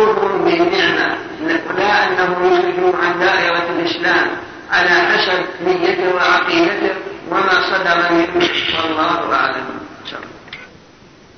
[0.01, 1.17] كفر بالنعمة
[1.79, 4.31] لا أنه يخرج عن دائرة الإسلام.
[4.73, 6.95] على حسب نيته وعقيدته
[7.31, 8.49] وما صدر منه.
[8.77, 9.81] والله أعلم.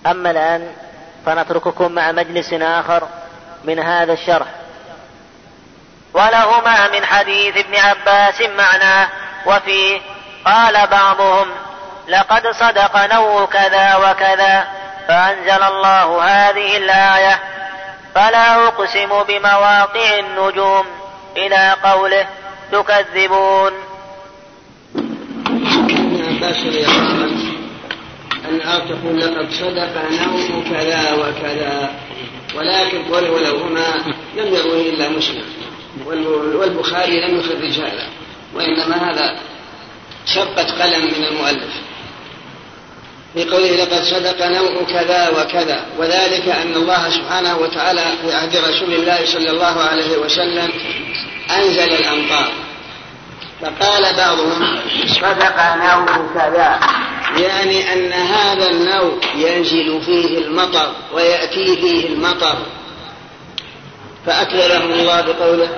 [0.07, 0.73] أما الآن
[1.27, 3.09] فنترككم مع مجلس آخر
[3.65, 4.47] من هذا الشرح.
[6.15, 9.09] ولهما من حديث ابن عباس معناه
[9.47, 10.01] وفيه
[10.45, 11.47] قال بعضهم
[12.09, 14.67] لقد صدق نوع كذا وكذا
[15.09, 17.39] فأنزل الله هذه الآية
[18.15, 20.85] فلا أقسم بمواقع النجوم.
[21.37, 22.27] إلى قوله
[22.73, 23.73] تكذبون.
[28.49, 31.91] أن تقول لقد صدق نوم كذا وكذا
[32.55, 33.95] ولكن ولهما
[34.37, 35.45] لم يروه إلا مسلم
[36.55, 38.09] والبخاري لم يخرج هذا
[38.55, 39.39] وإنما هذا
[40.27, 41.82] شقة قلم من المؤلف.
[43.35, 45.87] في قوله لقد صدق نوع كذا وكذا.
[45.99, 50.73] وذلك أن الله سبحانه وتعالى في عهد رسول الله صلى الله عليه وسلم
[51.57, 52.53] أنزل الأمطار.
[53.61, 56.81] فقال بعضهم صدق نوع كذا
[57.37, 62.57] يعني أن هذا النوع ينزل فيه المطر ويأتي فيه المطر.
[64.27, 65.69] فأكذبهم الله بقوله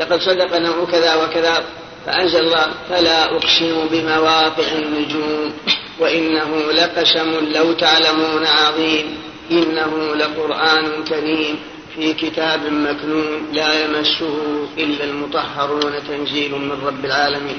[0.00, 1.64] لقد صدق نوع كذا وكذا
[2.06, 5.52] فأنزل الله فلا أقسم بمواقع النجوم.
[6.00, 9.18] وإنه لقسم لو تعلمون عظيم.
[9.50, 11.58] إنه لقرآن كريم
[11.94, 17.58] في كتاب مكنون لا يمسه إلا المطهرون تنزيل من رب العالمين.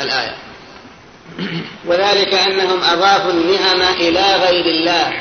[0.00, 0.36] الآية.
[1.86, 5.12] وذلك أنهم أضافوا النعم إلى غير الله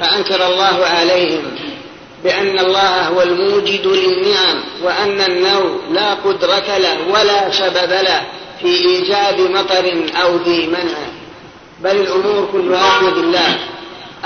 [0.00, 1.42] فأنكر الله عليهم
[2.24, 8.22] بأن الله هو الموجد للنعم وأن النوع لا قدرة له ولا سبب له
[8.60, 11.19] في إيجاد مطر أو ذي منع.
[11.84, 13.58] بل الأمور كلها بيد الله.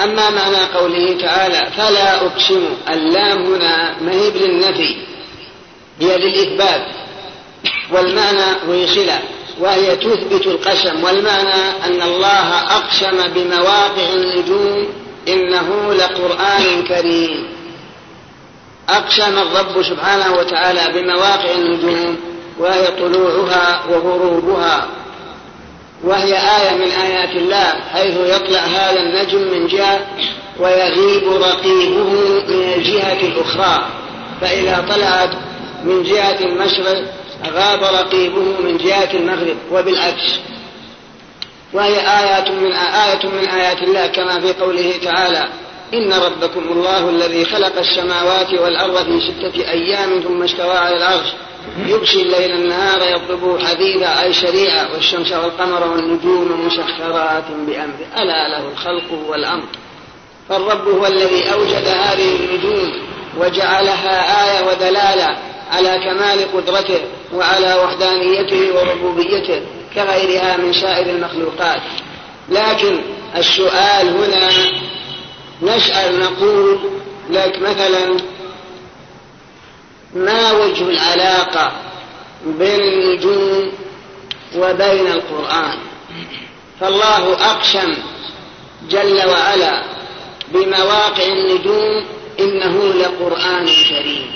[0.03, 4.97] أما معنى قوله تعالى فلا أقسم اللام هنا مهيب للنفي
[6.01, 6.87] هي للإثبات.
[7.93, 9.19] والمعنى هو صلة
[9.61, 11.05] وهي تثبت القسم.
[11.05, 14.89] والمعنى أن الله أقسم بمواقع النجوم
[15.29, 17.49] إنه لقرآن كريم.
[18.89, 22.17] أقسم الرب سبحانه وتعالى بمواقع النجوم
[22.59, 24.89] وهي طلوعها وغروبها.
[26.05, 30.07] وهي آية من آيات الله حيث يطلع هذا النجم من جهة
[30.61, 32.05] ويغيب رقيبه
[32.49, 33.87] من الجهة الأخرى.
[34.41, 35.31] فإذا طلعت
[35.85, 37.05] من جهة المشرق
[37.55, 40.39] غاب رقيبه من جهة المغرب وبالعكس.
[41.73, 45.49] وهي آيات من آية من آيات الله كما في قوله تعالى
[45.95, 51.27] إن ربكم الله الذي خلق السماوات والأرض في ستة أيام ثم استوى على العرش
[51.87, 59.13] يغشي الليل النهار يطلبه حديثا أي شريعة والشمس والقمر والنجوم مسخرات بأمره ألا له الخلق
[59.29, 59.67] والأمر.
[60.49, 62.93] فالرب هو الذي أوجد هذه النجوم
[63.39, 65.37] وجعلها آية ودلالة
[65.71, 67.01] على كمال قدرته
[67.35, 69.63] وعلى وحدانيته وربوبيته
[69.95, 71.83] كغيرها من سائر المخلوقات.
[72.49, 73.01] لكن
[73.37, 74.49] السؤال هنا
[75.63, 76.79] نسأل نقول
[77.31, 78.17] لك مثلا
[80.15, 81.73] ما وجه العلاقة
[82.47, 83.73] بين النجوم
[84.57, 85.79] وبين القرآن.
[86.81, 87.95] فالله أقسم
[88.91, 89.83] جل وعلا
[90.53, 92.05] بمواقع النجوم
[92.41, 94.31] إنه لقرآن كريم.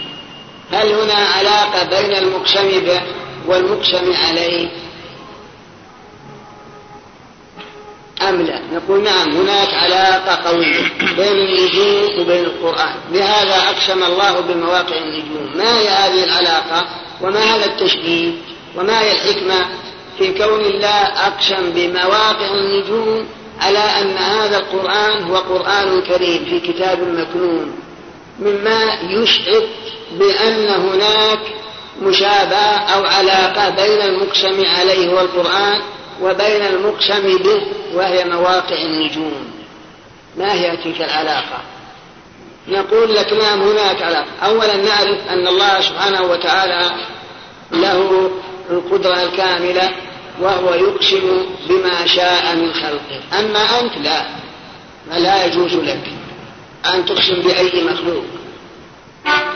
[0.72, 3.02] هل هنا علاقة بين المقسم به
[3.46, 4.68] والمقسم عليه؟
[8.22, 10.82] أم لا؟ نقول نعم هناك علاقة قوية
[11.16, 12.94] بين النجوم وبين القرآن.
[13.12, 15.50] لهذا أقسم الله بمواقع النجوم.
[15.56, 16.86] ما هي هذه العلاقة؟
[17.20, 18.32] وما هذا التشبيه
[18.76, 19.66] وما هي الحكمة؟
[20.18, 23.26] في كون الله أقسم بمواقع النجوم
[23.60, 27.72] على أن هذا القرآن هو قرآن كريم في كتاب مكنون.
[28.40, 29.62] مما يشعر
[30.12, 31.38] بأن هناك
[32.02, 35.82] مشابهة أو علاقة بين المقسم عليه والقرآن
[36.22, 37.62] وبين المقسم به
[37.94, 39.50] وهي مواقع النجوم.
[40.36, 41.58] ما هي تلك العلاقة؟
[42.68, 44.26] نقول لك نعم هناك علاقة.
[44.42, 46.90] أولا نعرف أن الله سبحانه وتعالى
[47.72, 48.30] له
[48.70, 49.90] القدرة الكاملة
[50.40, 53.38] وهو يقسم بما شاء من خلقه.
[53.38, 54.26] أما أنت لا.
[55.18, 56.10] لا يجوز لك
[56.94, 58.24] أن تقسم بأي مخلوق.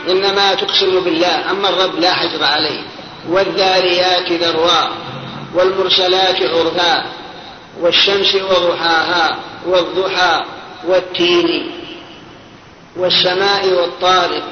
[0.09, 1.51] إنما تقسم بالله.
[1.51, 2.81] أما الرب لا حجر عليه.
[3.29, 4.87] والذاريات ذروا.
[5.55, 7.05] والمرسلات عرفا
[7.81, 10.43] والشمس وضحاها والضحى
[10.87, 11.71] والتين
[12.95, 14.43] والسماء والطارق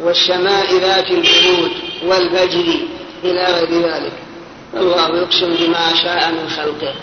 [0.00, 1.70] والسماء ذات البرود
[2.04, 2.74] والفجر
[3.24, 4.12] إلى غير ذلك.
[4.74, 6.94] الله يقسم بما شاء من خلقه.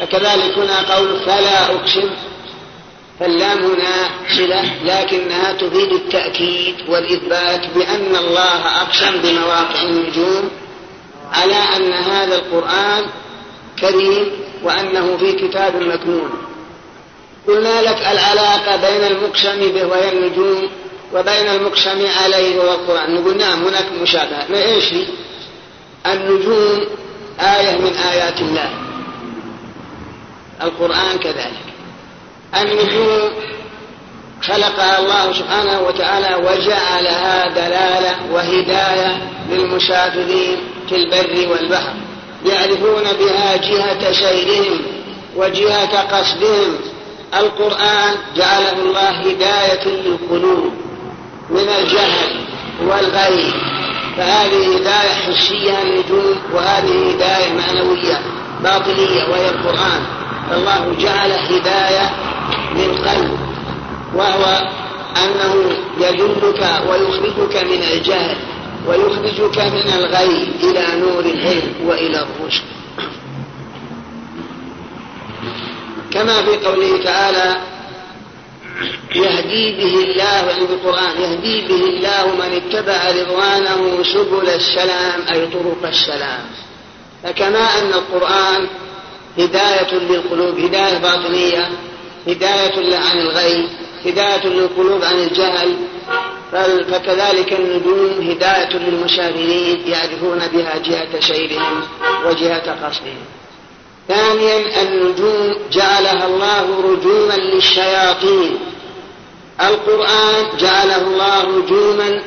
[0.00, 2.10] فكذلك هنا قول فلا أقسم
[3.20, 10.50] فاللام هنا صلة لكنها تفيد التأكيد والإثبات بأن الله أقسم بمواقع النجوم
[11.32, 13.06] على أن هذا القرآن
[13.78, 14.30] كريم
[14.62, 16.30] وأنه في كتاب مكنون.
[17.48, 20.70] قلنا لك العلاقة بين المقسم به وهي النجوم
[21.14, 23.14] وبين المقسم عليه وهو القرآن.
[23.14, 24.46] نقول نعم هناك مشابهة.
[24.50, 25.04] ما إيش؟ هي؟
[26.06, 26.86] النجوم
[27.40, 28.70] آية من آيات الله.
[30.62, 31.64] القرآن كذلك.
[32.54, 33.30] النجوم
[34.46, 39.18] خلقها الله سبحانه وتعالى وجعلها دلالة وهداية
[39.50, 40.56] للمسافرين
[40.88, 41.92] في البر والبحر.
[42.46, 44.80] يعرفون بها جهة سيرهم
[45.36, 46.78] وجهة قصدهم.
[47.34, 50.72] القرآن جعله الله هداية للقلوب
[51.50, 52.40] من الجهل
[52.86, 53.52] والغي.
[54.16, 58.20] فهذه هداية حسية النجوم وهذه هداية معنوية
[58.62, 60.02] باطنية وهي القرآن.
[60.50, 62.10] فالله جعل هداية
[62.76, 63.53] للقلب.
[64.14, 64.68] وهو
[65.16, 68.36] أنه يدلك ويخرجك من الجهل
[68.86, 72.64] ويخرجك من الغي إلى نور العلم وإلى الرشد.
[76.10, 77.56] كما في قوله تعالى
[79.14, 85.86] يهدي به الله يعني بالقرآن يهدي به الله من اتبع رضوانه سبل السلام أي طرق
[85.88, 86.40] السلام.
[87.22, 88.68] فكما أن القرآن
[89.38, 91.70] هداية للقلوب هداية باطنية
[92.28, 93.68] هداية عن الغي
[94.06, 95.76] هداية للقلوب عن الجهل
[96.90, 101.82] فكذلك النجوم هداية للمسافرين يعرفون بها جهة سيرهم
[102.26, 103.24] وجهة قصدهم.
[104.08, 108.58] ثانيا النجوم جعلها الله رجوما للشياطين.
[109.60, 112.22] القرآن جعله الله رجوما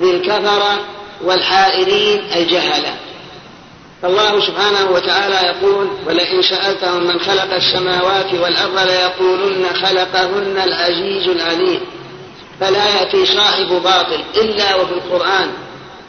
[0.00, 0.78] للكفرة
[1.24, 2.96] والحائرين الجهلة.
[4.06, 11.80] فالله سبحانه وتعالى يقول ولئن سألتهم من خلق السماوات والأرض ليقولن خلقهن العزيز العليم
[12.60, 15.48] فلا يأتي صاحب باطل إلا وفي القرآن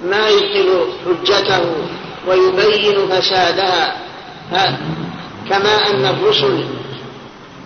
[0.04, 1.62] ما يبطل حجته
[2.28, 3.96] ويبين فسادها.
[5.50, 6.66] كما أن الرسل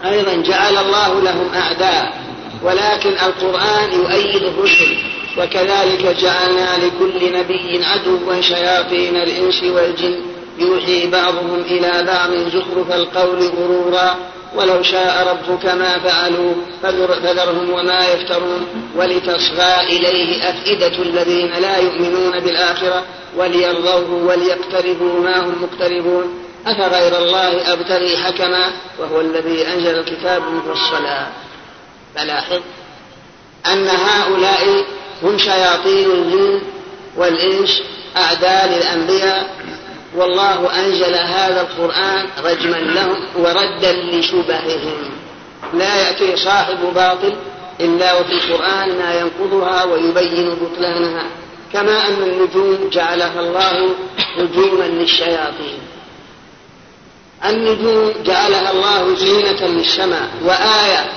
[0.06, 2.22] أيضا جعل الله لهم أعداء
[2.64, 4.98] ولكن القرآن يؤيد الرسل.
[5.38, 10.22] وكذلك جعلنا لكل نبي عدوا شياطين الإنس والجن
[10.60, 14.18] يوحي بعضهم إلى بعض زخرف القول غرورا
[14.56, 16.54] ولو شاء ربك ما فعلوا
[16.84, 23.04] فذرهم وما يفترون ولتصغى إليه أفئدة الذين لا يؤمنون بالآخرة
[23.38, 31.28] وليرضوه وليقتربوا ما هم مقتربون أفغير الله أبتغي حكما وهو الذي أنزل الكتاب مفصلا
[32.16, 32.60] فلاحظ
[33.74, 34.86] أن هؤلاء
[35.24, 36.62] هم شياطين الجن
[37.18, 37.82] والإنس
[38.18, 39.56] أعداء للأنبياء.
[40.16, 45.12] والله أنزل هذا القرآن رجما لهم وردا لشبههم.
[45.74, 47.36] لا يأتي صاحب باطل
[47.80, 51.24] إلا وفي القرآن ما ينقضها ويبين بطلانها.
[51.74, 53.90] كما أن النجوم جعلها الله
[54.38, 55.80] نجوما للشياطين.
[57.46, 61.12] النجوم جعلها الله زينة للسماء وآية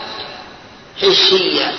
[1.03, 1.75] حسية.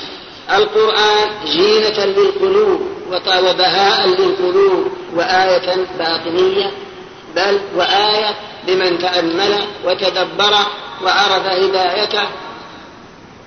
[0.50, 2.82] القرآن زينة للقلوب
[3.12, 6.72] وبهاء للقلوب وآية باطنية
[7.36, 8.36] بل وآية
[8.68, 10.56] لمن تأمل وتدبر
[11.04, 12.24] وعرف هدايته.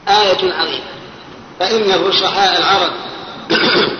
[0.09, 0.84] آية عظيمة.
[1.61, 2.92] فإن الفصحاء العرب.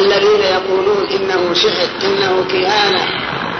[0.00, 3.04] الذين يقولون إنه سحر إنه كهانة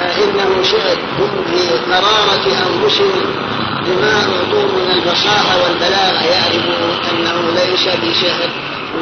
[0.01, 3.35] إنه سحر هم في مرارة أنفسهم.
[3.91, 8.51] بما أعطوا من الفصاحة والبلاغة يعرفون أنه ليس بسحر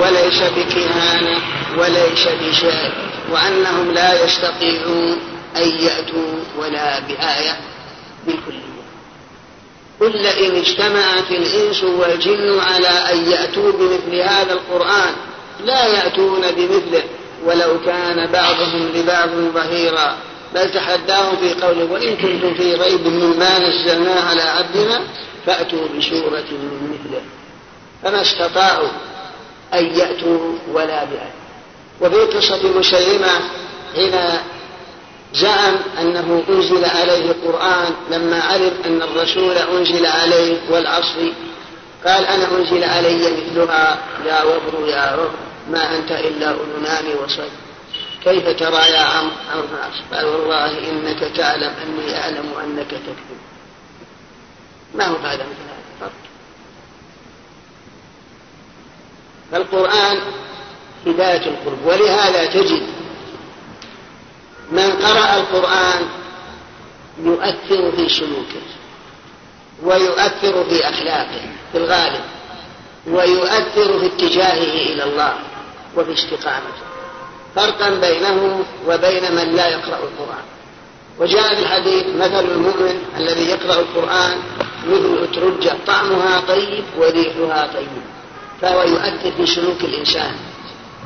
[0.00, 1.40] وليس بكهانة
[1.78, 2.92] وليس بشعر
[3.30, 5.18] وأنهم لا يستطيعون
[5.56, 7.60] أن يأتوا ولا بآية
[8.26, 8.68] بالكلية
[10.00, 15.14] قل لئن اجتمعت الإنس والجن على أن يأتوا بمثل هذا القرآن
[15.64, 17.02] لا يأتون بمثله
[17.44, 20.16] ولو كان بعضهم لبعض ظهيرا.
[20.54, 25.00] بل تحداهم في قوله وإن كنتم في ريب مما نزلنا على عبدنا
[25.46, 27.22] فأتوا بسورة من مثله.
[28.02, 28.88] فما استطاعوا
[29.74, 31.34] أن يأتوا ولا بآية
[32.00, 33.30] وفي قصة مسيلمة
[33.94, 34.14] حين
[35.34, 41.18] زعم أنه أنزل عليه القرآن لما علم أن الرسول أنزل عليه والعصر
[42.06, 45.32] قال أنا أنزل علي مثلها يا وبر يا رب
[45.70, 47.50] ما أنت إلا أذنان وصد
[48.28, 53.38] كيف ترى يا عم عمرو العاص قال والله إنك تعلم أني أعلم أنك تكذب؟
[54.94, 56.12] ما هو بعد مثل هذا فرق
[59.52, 60.18] فالقرآن
[61.06, 62.86] هداية القلوب ولهذا تجد
[64.72, 66.08] من قرأ القرآن
[67.22, 68.66] يؤثر في سلوكه
[69.82, 71.40] ويؤثر في أخلاقه
[71.72, 72.24] في الغالب
[73.06, 75.38] ويؤثر في اتجاهه إلى الله
[75.96, 76.87] وفي استقامته.
[77.56, 80.44] فرقا بينه وبين من لا يقرأ القرآن.
[81.18, 84.38] وجاء في الحديث مثل المؤمن الذي يقرأ القرآن
[84.86, 87.88] مثل أترجة طعمها طيب وريحها طيب
[88.62, 90.32] فهو يؤثر في سلوك الإنسان.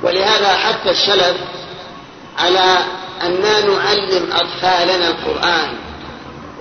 [0.03, 1.36] ولهذا حتى السلف
[2.38, 2.78] على
[3.22, 5.68] أننا نعلم أطفالنا القرآن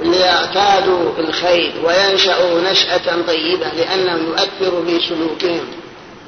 [0.02, 5.66] ليعتادوا الخير وينشأوا نشأة طيبة لأنه يؤثر في سلوكهم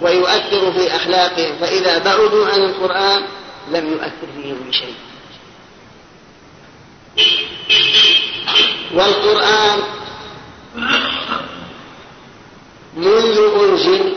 [0.01, 1.55] ويؤثر في أخلاقهم.
[1.61, 3.23] فإذا بعدوا عن القرآن
[3.71, 4.95] لم يؤثر فيهم بشيء.
[8.93, 9.79] والقرآن
[12.97, 14.13] منذ أنزل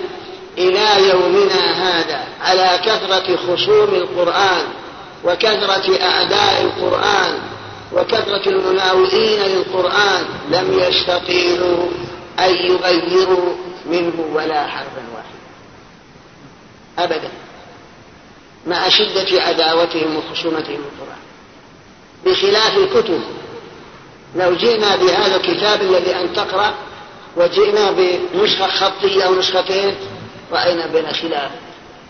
[0.59, 4.65] إلى يومنا هذا على كثرة خصوم القرآن
[5.25, 7.39] وكثرة أعداء القرآن
[7.93, 11.89] وكثرة المناوئين للقرآن لم يستطيعوا
[12.39, 13.55] أن يغيروا
[13.87, 15.37] منه ولا حرفا واحدا.
[16.99, 17.31] أبدا.
[18.67, 21.19] مع شدة عداوتهم وخصومتهم للقرآن
[22.25, 23.21] بخلاف الكتب.
[24.37, 26.75] لو جئنا بهذا الكتاب الذي أن تقرأ
[27.37, 29.95] وجئنا بنسخة خطية أو نسختين
[30.53, 31.51] رأينا بين خلاف.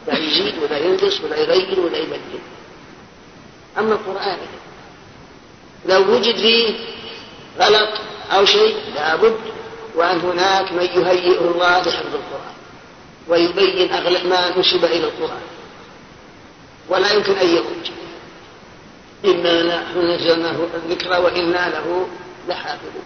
[0.09, 2.38] لا يزيد ولا ينقص ولا يغير ولا يبدل.
[3.78, 4.38] أما القرآن
[5.86, 6.74] لو وجد فيه
[7.61, 8.00] غلط
[8.32, 9.36] أو شيء لابد
[9.94, 12.54] وأن هناك من يهيئه الله لحفظ القرآن
[13.28, 15.55] ويبين أغلب ما نسب إلى القرآن.
[16.89, 17.91] ولا يمكن أن يخرج.
[19.24, 22.07] إنا نحن نزلناه الذكر وإنا له
[22.49, 23.05] لحافظون.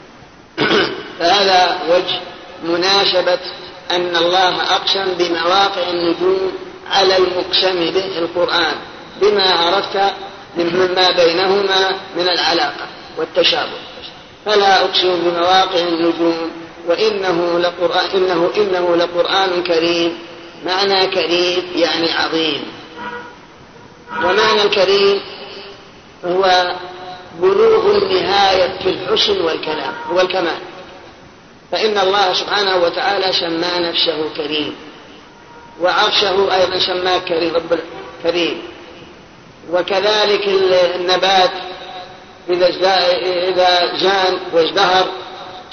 [1.19, 2.21] فهذا وجه
[2.65, 3.39] مناسبة
[3.91, 6.53] أن الله أقسم بمواقع النجوم
[6.91, 8.75] على المقسم به القرآن
[9.21, 10.13] بما عرفت
[10.57, 12.87] مما بينهما من العلاقة
[13.19, 13.79] والتشابه.
[14.47, 16.51] فلا أقسم بمواقع النجوم
[16.89, 20.19] وإنه لقرآن إنه إنه لقرآن كريم.
[20.67, 22.80] معنى كريم يعني عظيم.
[24.17, 25.21] ومعنى الكريم
[26.25, 26.75] هو
[27.41, 30.59] بلوغ النهاية في الحسن والكلام هو الكمال.
[31.73, 34.75] فإن الله سبحانه وتعالى سمى نفسه كريم
[35.81, 37.79] وعرشه أيضا سماه كريم رب
[38.23, 38.63] كريم
[39.71, 40.49] وكذلك
[40.95, 41.51] النبات
[42.51, 42.69] إذا
[43.49, 45.07] إذا زان وازدهر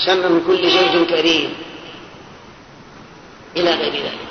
[0.05, 1.53] سمى من كل زوج كريم.
[3.57, 4.27] إلى غير ذلك.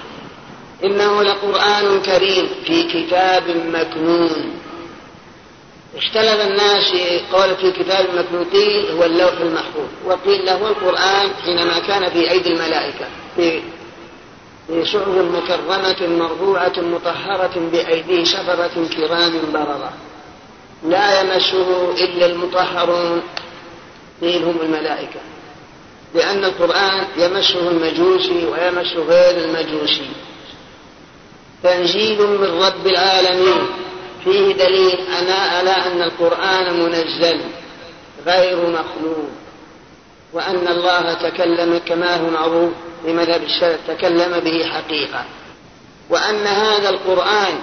[0.84, 4.52] إنه لقرآن كريم في كتاب مكنون.
[5.96, 6.92] اختلف الناس
[7.32, 12.48] قال في كتاب مكنون قيل هو اللوح المحفوظ وقيل له القرآن حينما كان في أيدي
[12.48, 13.06] الملائكة
[13.36, 13.60] في
[14.66, 19.92] في صحف مكرمة مرفوعة مطهرة بأيدي سفرة كرام بررة.
[20.84, 23.22] لا يمسه إلا المطهرون
[24.20, 25.20] قيل هم الملائكة.
[26.14, 30.08] لأن القرآن يمسه المجوسي ويمس غير المجوسي.
[31.66, 33.66] تنزيل من رب العالمين.
[34.24, 34.98] فيه دليل
[35.50, 37.40] على أن القرآن منزل
[38.26, 39.28] غير مخلوق.
[40.32, 42.70] وأن الله تكلم كما هو معروف
[43.04, 45.24] في مذهب السلف تكلم به حقيقة.
[46.10, 47.54] وأن هذا القرآن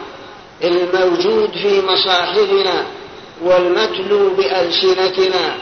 [0.64, 2.86] الموجود في مصاحفنا
[3.42, 5.58] والمتلو بألسنتنا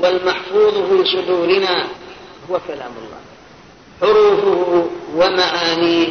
[0.00, 1.86] والمحفوظ في صدورنا
[2.50, 3.18] هو كلام الله.
[4.00, 6.08] حروفه ومعانيه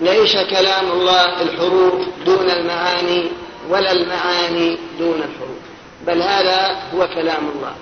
[0.00, 3.24] ليس كلام الله الحروف دون المعاني
[3.68, 5.58] ولا المعاني دون الحروف.
[6.06, 7.74] بل هذا هو كلام الله.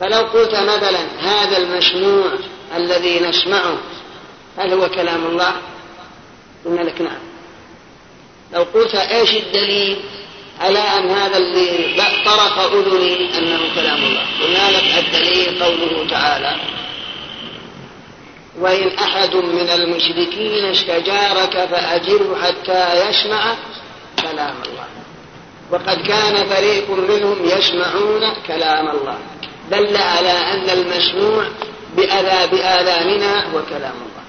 [0.00, 2.30] فلو قلت مثلا هذا المسموع
[2.76, 3.78] الذي نسمعه
[4.58, 5.52] هل هو كلام الله؟
[6.64, 7.18] قلنا لك نعم.
[8.52, 9.96] لو قلت إيش الدليل
[10.60, 16.56] على أن هذا اللي طرق أذني أنه كلام الله؟ قلنا لك الدليل قوله تعالى
[18.60, 23.54] وإن أحد من المشركين استجارك فأجره حتى يسمع
[24.22, 24.88] كلام الله.
[25.70, 29.18] وقد كان فريق منهم يسمعون كلام الله.
[29.70, 31.44] دل على أن المسموع
[31.96, 34.24] بأذى بآذاننا هو كلام الله.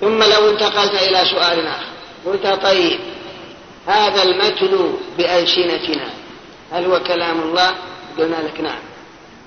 [0.00, 1.92] ثم لو انتقلت إلى سؤال آخر.
[2.26, 3.00] قلت طيب
[3.86, 6.10] هذا المتلو بألسنتنا
[6.72, 7.74] هل هو كلام الله؟
[8.18, 8.78] قلنا لك نعم.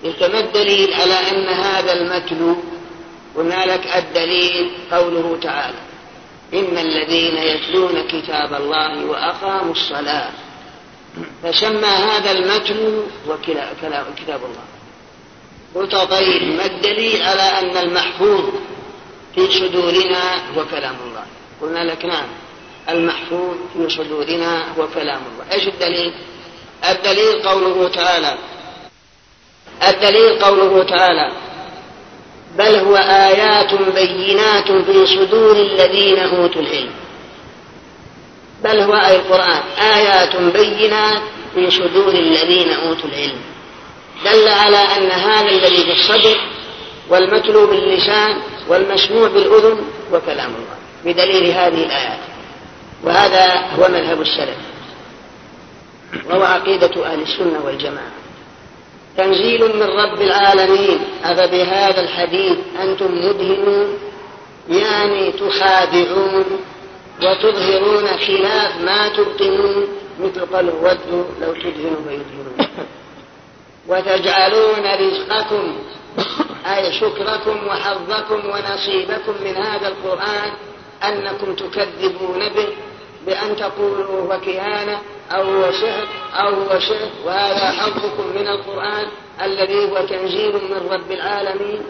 [0.03, 2.55] قلت ما الدليل على أن هذا المتلو
[3.37, 5.77] قلنا لك الدليل قوله تعالى
[6.53, 10.29] إن الذين يتلون كتاب الله وأقاموا الصلاة
[11.43, 12.31] فسمى هذا
[13.27, 14.65] وكلام كتاب الله.
[15.75, 18.43] قلت طيب ما الدليل على أن المحفوظ
[19.35, 21.25] في صدورنا هو كلام الله؟
[21.61, 22.27] قلنا لك نعم
[22.89, 25.53] المحفوظ في صدورنا هو كلام الله.
[25.53, 26.13] إيش الدليل؟
[26.89, 28.37] الدليل قوله تعالى
[29.89, 31.31] الدليل قوله تعالى
[32.57, 36.91] بل هو آيات بينات في صدور الذين أوتوا العلم.
[38.63, 39.63] بل هو أي القرآن.
[39.79, 41.21] آيات بينات
[41.55, 43.39] في صدور الذين أوتوا العلم.
[44.25, 46.37] دل على أن هذا الذي في الصدر
[47.09, 49.81] والمتلو باللسان والمسموع بالأذن
[50.11, 52.19] وكلام الله بدليل هذه الآيات.
[53.03, 54.57] وهذا هو مذهب السلف.
[56.25, 58.24] وهو عقيدة أهل السنة والجماعة.
[59.17, 60.99] تنزيل من رب العالمين.
[61.23, 63.97] أفبهذا الحديث أنتم مدهنون.
[64.69, 66.45] يعني تخادعون
[67.23, 69.87] وتظهرون خلاف ما تبطنون.
[70.19, 72.55] مثل قال ودوا لو تدهنوا فيدهنون
[73.89, 75.75] وتجعلون رزقكم
[76.65, 80.51] أي شكركم وحظكم ونصيبكم من هذا القرآن
[81.03, 82.67] أنكم تكذبون به.
[83.25, 85.01] بأن تقولوا هو كهانة
[85.31, 89.07] أو سحر أو شرك وهذا حظكم من القرآن
[89.41, 91.81] الذي هو تنزيل من رب العالمين.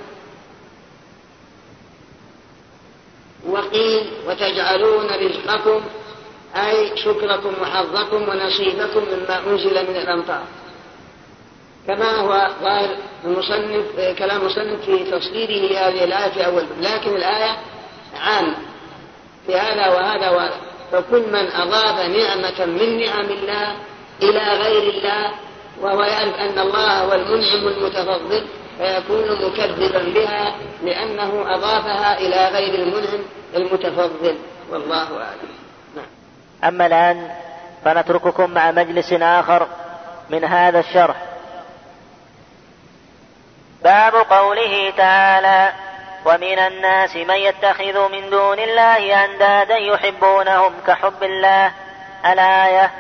[3.50, 5.82] وقيل وتجعلون رزقكم
[6.56, 10.44] أي شكركم وحظكم ونصيبكم مما أنزل من الأمطار.
[11.88, 17.58] كما هو ظاهر المصنف كلام المصنف في تصديره هذه الآية في أول لكن الآية
[18.20, 18.56] عامة
[19.48, 20.75] في هذا وهذا وهذا.
[20.92, 23.76] فكل من أضاف نعمة من نعم الله
[24.24, 25.32] إلى غير الله
[25.82, 28.46] وهو يعرف أن الله هو المنعم المتفضل
[28.78, 33.24] فيكون مكذبا بها لأنه أضافها إلى غير المنعم
[33.56, 34.38] المتفضل.
[34.70, 35.50] والله أعلم.
[35.96, 36.06] نعم.
[36.64, 37.30] أما الآن
[37.86, 39.68] فنترككم مع مجلس آخر
[40.30, 41.16] من هذا الشرح.
[43.84, 45.74] باب قوله تعالى
[46.26, 51.72] ومن الناس من يتخذ من دون الله أندادا يحبونهم كحب الله.
[52.26, 52.92] الآية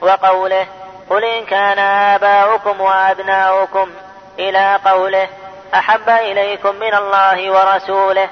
[0.00, 0.66] وقوله
[1.10, 3.90] قل إن كان آباؤكم وأبناؤكم
[4.38, 5.28] إلى قوله
[5.74, 8.28] أحب إليكم من الله ورسوله.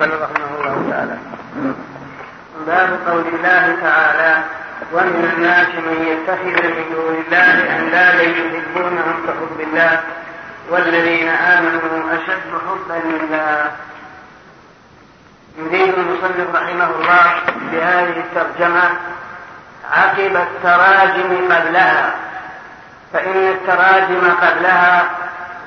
[0.00, 1.16] قال رحمه الله تعالى
[2.66, 4.42] باب قول الله تعالى
[4.92, 10.00] ومن الناس من يتخذ من دون الله أندادا يحبونهم كحب الله.
[10.72, 13.70] والذين آمنوا أشد حبا لله.
[15.58, 17.24] يريد المصنف رحمه الله
[17.72, 18.90] بهذه الترجمة
[19.92, 22.14] عقب التراجم قبلها.
[23.12, 25.10] فإن التراجم قبلها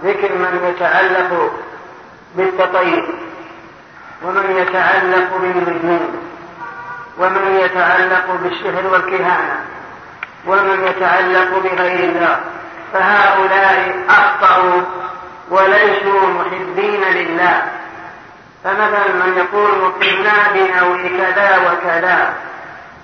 [0.04, 1.52] ذكر من يتعلق
[2.36, 3.06] بالتطيب
[4.24, 6.32] ومن يتعلق بالنجوم
[7.18, 9.60] ومن يتعلق بالسحر والكهانة
[10.48, 12.40] ومن يتعلق بغير الله.
[12.96, 14.82] فهؤلاء أخطأوا
[15.50, 17.62] وليسوا محبين لله.
[18.64, 22.34] فمثلا من يقول قلنا بنوع كذا وكذا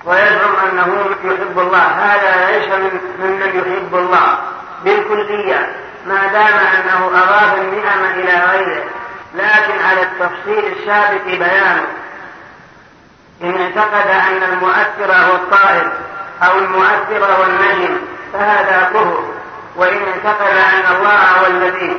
[0.05, 1.77] ويزعم أنه يحب الله.
[1.77, 4.37] هذا ليس من ممن يحب الله.
[4.83, 5.75] بالكلية
[6.07, 8.83] ما دام أنه أضاف النعم إلى غيره.
[9.35, 11.85] لكن على التفصيل السابق بيانه
[13.43, 15.91] إن اعتقد أن المؤثر هو الطائر
[16.43, 17.97] أو المؤثر هو النجم
[18.33, 19.30] فهذا كفر.
[19.75, 21.97] وإن اعتقد أن الله هو الذي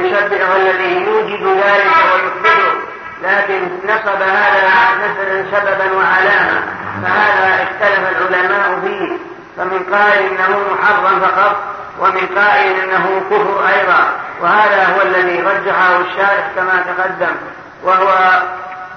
[0.00, 2.88] يشبه والذي يوجد ذلك ويثبته
[3.22, 6.62] لكن نصب هذا مثلا سببا وعلامة
[7.02, 9.16] فهذا اختلف العلماء فيه.
[9.56, 11.56] فمن قائل إنه محرم فقط
[12.00, 14.12] ومن قائل إنه كفر أيضا.
[14.42, 17.36] وهذا هو الذي رجحه الشارح كما تقدم.
[17.84, 18.42] وهو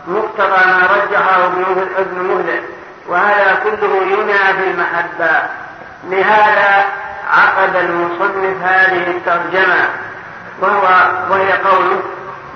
[0.08, 1.46] مقتضى ما رجحه
[1.98, 2.64] ابن مهلك
[3.08, 5.50] وهذا كله ينعى في المحبة.
[6.04, 6.86] لهذا
[7.30, 9.90] عقد المصنف هذه الترجمة
[10.62, 10.84] وهو
[11.30, 12.02] وهي قوله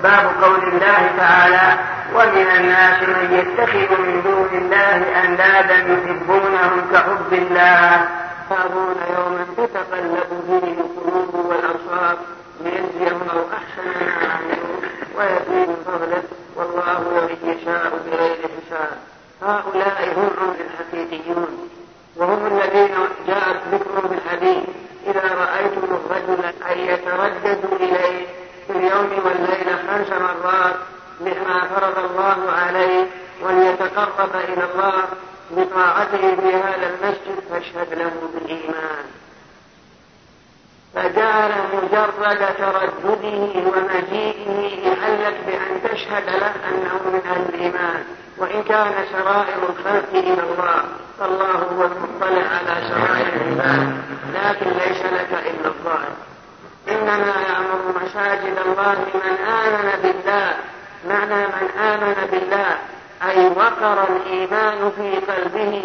[0.02, 1.78] باب قول الله تعالى
[2.14, 8.08] ومن الناس من يتخذ من دون الله أندادا يحبونهم كحب الله.
[8.50, 12.16] يخافون يوما تتقلب فيه القلوب والأبصار
[12.60, 14.76] ليجزيهم أو أحسن ما عملوا
[15.16, 16.22] ويزيد فضله
[16.56, 18.98] والله من يشاء بغير حساب.
[19.42, 21.68] هؤلاء هم الحقيقيون.
[22.16, 22.94] وهم الذين
[23.26, 24.64] جاءت ذكرهم في الحديث
[25.06, 28.26] إذا رأيتم الرجل أن يتردد إليه
[28.66, 30.76] في اليوم والليلة خمس مرات
[31.20, 33.06] بما فرض الله عليه
[33.42, 35.04] وليتقرب إلى الله
[35.50, 39.04] بطاعته في هذا المسجد فاشهد له بالإيمان.
[40.94, 48.04] فجعل مجرد تردده ومجيئه يحلك بأن تشهد له أنه من أهل الإيمان.
[48.38, 50.82] وإن كان سرائر الخلق إلى الله
[51.20, 53.96] فالله هو المطلع على سرائر العباد
[54.34, 56.12] لكن ليس لك إلا الظاهر.
[56.88, 60.54] إنما يعمر مساجد الله من آمن بالله
[61.08, 62.76] معنى من آمن بالله
[63.28, 65.82] أي وقر الإيمان في قلبه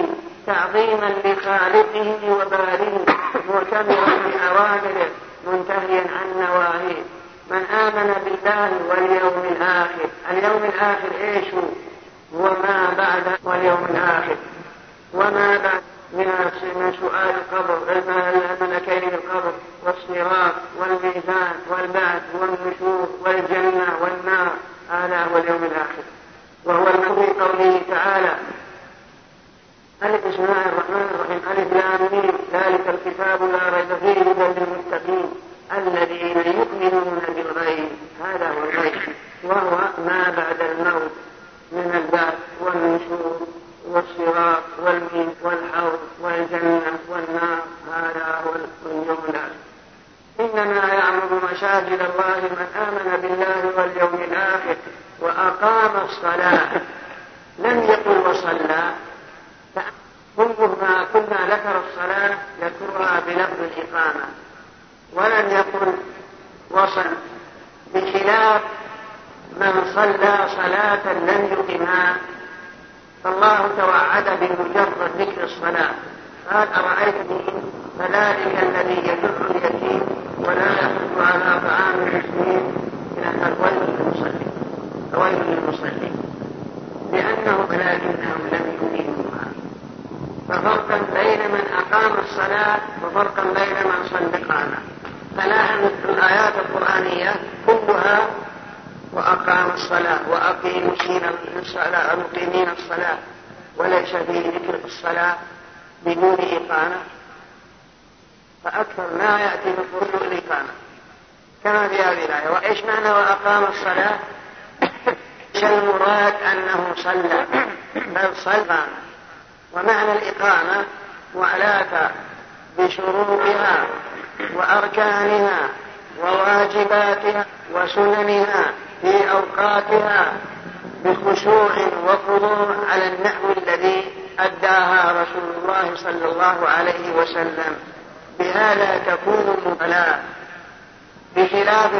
[0.47, 3.05] تعظيما لخالقه وبارئه
[3.49, 5.09] معتبرا بأوامره
[5.47, 7.03] منتهيا عن نواهيه.
[7.51, 11.90] من آمن بالله واليوم الآخر اليوم الآخر إيش هو؟
[12.33, 14.35] وما بعد واليوم الآخر.
[15.13, 15.81] وما بعد
[16.13, 17.79] من سؤال القبر
[18.61, 19.53] الملكين القبر
[19.83, 24.51] والصراط والميزان والبعث والنشور والجنة والنار.
[24.89, 26.03] هذا هو اليوم الآخر.
[26.65, 27.70] وهو في قوله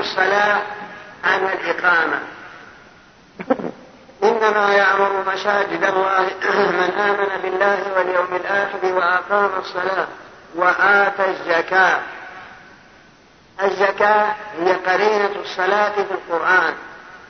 [0.01, 0.61] الصلاة
[1.23, 2.19] عن الإقامة.
[4.23, 6.21] إنما يعمر مساجد الله
[6.79, 10.07] من آمن بالله واليوم الآخر وأقام الصلاة
[10.55, 11.99] وآتى الزكاة.
[13.63, 16.73] الزكاة هي قرينة الصلاة في القرآن.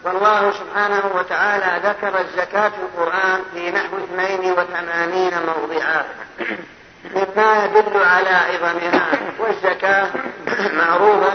[0.03, 6.05] والله سبحانه وتعالى ذكر الزكاة في القرآن في نحو 82 موضعا.
[7.15, 9.07] مما يدل على عظمها.
[9.39, 10.09] والزكاة
[10.81, 11.33] معروفة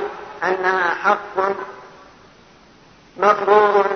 [0.49, 1.39] أنها حق
[3.17, 3.87] مفروض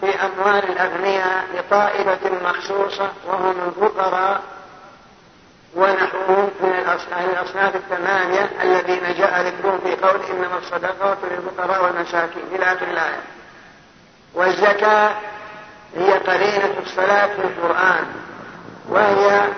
[0.00, 4.42] في أموال الأغنياء لطائفة مخصوصة وهم الفقراء
[5.74, 6.72] ونحوهم من
[7.32, 13.20] الأصناف الثمانية الذين جاء ذكرهم في قول إنما الصدقات للفقراء والمساكين إلى آخر الآية
[14.34, 15.14] والزكاة
[15.96, 18.06] هي قرينة الصلاة في القرآن
[18.88, 19.48] وهي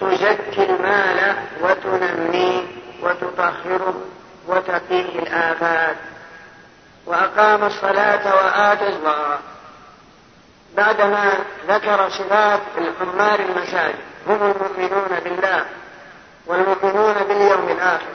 [0.00, 2.62] تزكي المال وتنميه
[3.02, 3.94] وتطهره.
[4.50, 5.96] وتقيه الآفات
[7.06, 9.38] وأقام الصلاة وآتى الزكاة.
[10.76, 11.32] بعدما
[11.68, 13.94] ذكر صفات الحمار المساجد
[14.26, 15.64] هم المؤمنون بالله
[16.46, 18.12] والمؤمنون باليوم الآخر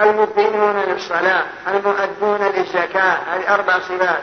[0.00, 4.22] المؤمنون للصلاة المؤدون للزكاة هذه أربع صفات.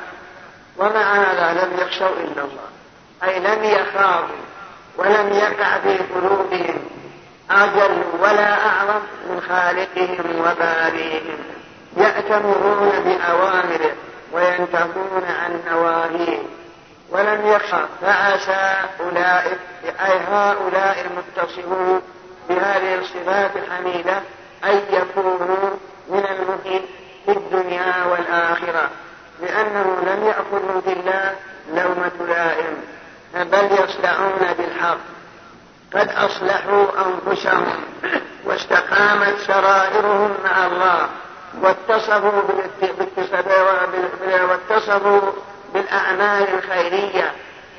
[0.78, 2.70] ومع هذا لم يخشوا إلا الله
[3.24, 4.44] أي لم يخافوا
[4.98, 6.82] ولم يقع في قلوبهم
[7.52, 11.53] أجل ولا أعظم من خالقهم وبارئهم.
[11.98, 13.94] يأتمرون بأوامره
[14.34, 16.40] وينتهون عن نواهيه.
[17.10, 22.02] ولم يخشى فعسى أولئك أي هؤلاء المتصفون
[22.50, 24.22] بهذه الصفات الحميدة
[24.64, 25.70] أن يكونوا
[26.10, 26.82] من المؤمنين
[27.26, 28.90] في الدنيا والآخرة
[29.42, 31.36] لأنه لم يأخذوا بالله
[31.70, 32.78] لومة لائم
[33.36, 34.98] بل يصدعون بالحق.
[35.94, 37.66] قد أصلحوا أنفسهم
[38.46, 41.10] واستقامت سرائرهم مع الله.
[41.62, 42.42] واتصفوا
[44.50, 45.22] واتصفوا
[45.74, 47.32] بالأعمال الخيرية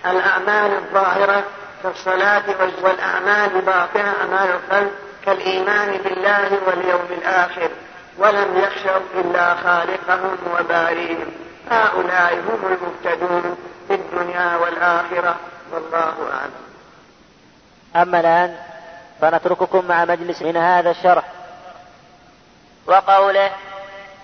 [0.06, 1.44] الأعمال الظاهرة
[1.82, 2.42] كالصلاة
[2.82, 4.90] والأعمال الباطنة أعمال القلب
[5.26, 7.70] كالإيمان بالله واليوم الآخر
[8.18, 11.26] ولم يخشوا إلا خالقهم وباريهم.
[11.70, 13.56] هؤلاء هم المهتدون
[13.88, 15.36] في الدنيا والآخرة
[15.72, 16.64] والله أعلم.
[17.96, 18.56] أما الآن
[19.20, 21.24] فنترككم مع مجلس من هذا الشرح.
[22.86, 23.50] وقوله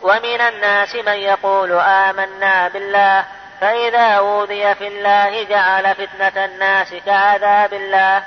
[0.02, 3.24] ومن الناس من يقول آمنا بالله
[3.61, 8.22] فإذا أوذي في الله جعل فتنة الناس كعذاب الله.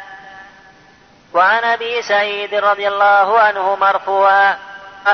[1.34, 4.58] وعن أبي سعيد رضي الله عنه مرفوعا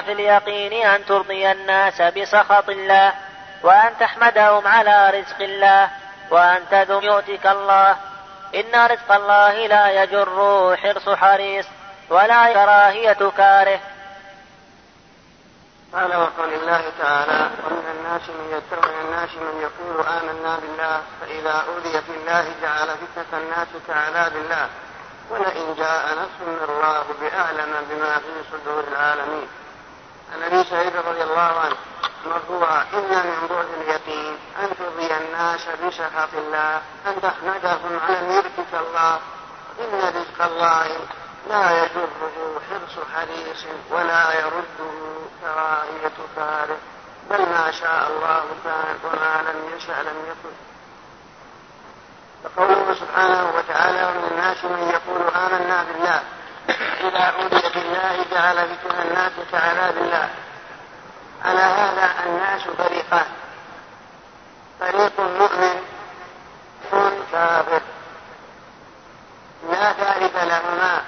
[0.05, 3.13] في اليقين أن ترضي الناس بسخط الله
[3.63, 5.89] وأن تحمدهم على رزق الله
[6.31, 7.95] وأن تذم يؤتك الله.
[8.55, 11.65] إن رزق الله لا يجر حرص حريص
[12.09, 13.79] ولا كراهية كاره
[15.93, 22.01] قال وقال الله تعالى ومن الناس من يتبع الناس من يقول آمنا بالله فإذا أوذي
[22.01, 24.69] في الله جعل فتنة الناس كعذاب الله
[25.29, 29.47] ولئن جاء نصر من الله بأعلم بما في صدور العالمين.
[30.33, 31.75] عن أبي سعيد رضي الله عنه
[32.25, 39.19] مرفوعا إن من بعد اليقين أن ترضي الناس بسخط الله أن تحمدهم على ملكك الله
[39.79, 40.85] إن رزق الله
[41.47, 44.91] لا يجره حرص حريص ولا يرده
[45.41, 46.77] كراهية فارغ.
[47.29, 50.55] بل ما شاء الله كان وما لم يشأ لم يكن.
[52.43, 56.23] فقوله سبحانه وتعالى ومن الناس من يقول آمنا بالله.
[56.99, 60.29] إذا أوذي بالله جعل فتن الناس كعذاب الله.
[61.45, 63.25] على هذا الناس فريقان
[64.79, 65.81] فريق مؤمن
[67.31, 67.81] كافر
[69.71, 71.01] لا ثالث لهما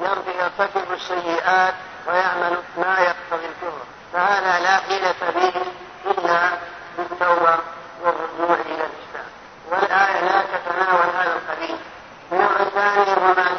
[0.00, 1.74] يرضي يرتكب السيئات
[2.08, 5.52] ويعمل ما يقتضي الكفر فهذا لا حيلة به
[6.10, 6.50] إلا
[6.98, 7.58] بالتوبة
[8.02, 9.28] والرجوع إلى الإسلام.
[9.70, 11.76] والآية لا تتناول هذا القبيل.
[12.32, 13.53] النوع الثاني وما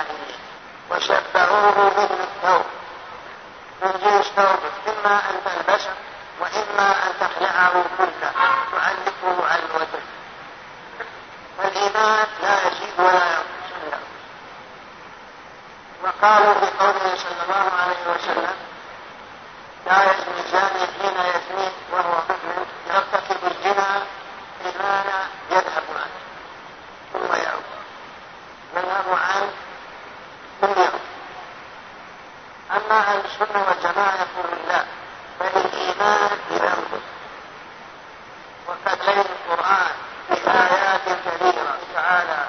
[0.00, 0.36] الجاهلية
[0.90, 2.66] وشبهوه به بالثوب
[3.82, 5.94] من جنس ثوبه إما أن تلبسه
[6.40, 8.32] وإما أن تخلعه كله.
[8.72, 10.02] تعلقه على الوجه.
[11.58, 13.66] فالإيمان لا يزيد ولا ينقص.
[13.82, 13.98] إلا
[16.04, 18.56] وقالوا في قوله صلى الله عليه وسلم
[19.86, 24.02] لا يزني زاني حين يزني وهو مؤمن يرتكب الزنا
[24.64, 25.25] إيمانا
[33.56, 34.84] الجبر وجمال كل الله
[35.40, 35.52] بل
[39.18, 39.90] القرآن
[40.44, 41.76] بايات كثيرة.
[41.94, 42.40] تعالى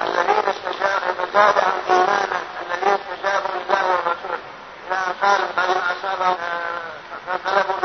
[0.00, 4.38] الذين استجابوا فزادهم إيمانا الذين استجابوا لله والرسول
[4.90, 6.36] لا قالوا بل أصابهم
[7.26, 7.76] فغلبوا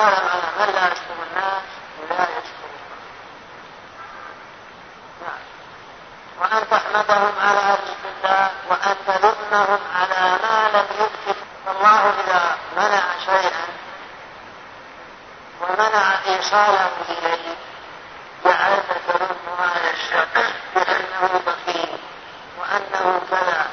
[0.00, 1.62] من لا يشكر الناس
[2.10, 2.70] لا يشكر
[6.40, 11.36] وأن تحمدهم على رزق الله وأن تذمهم على ما لم يبت
[11.68, 13.66] الله إذا منع شيئا
[15.60, 17.54] ومنع إيصاله إليه
[18.44, 21.98] جعلت تلم هذا الشخص بأنه بخيل
[22.58, 23.66] وأنه كذا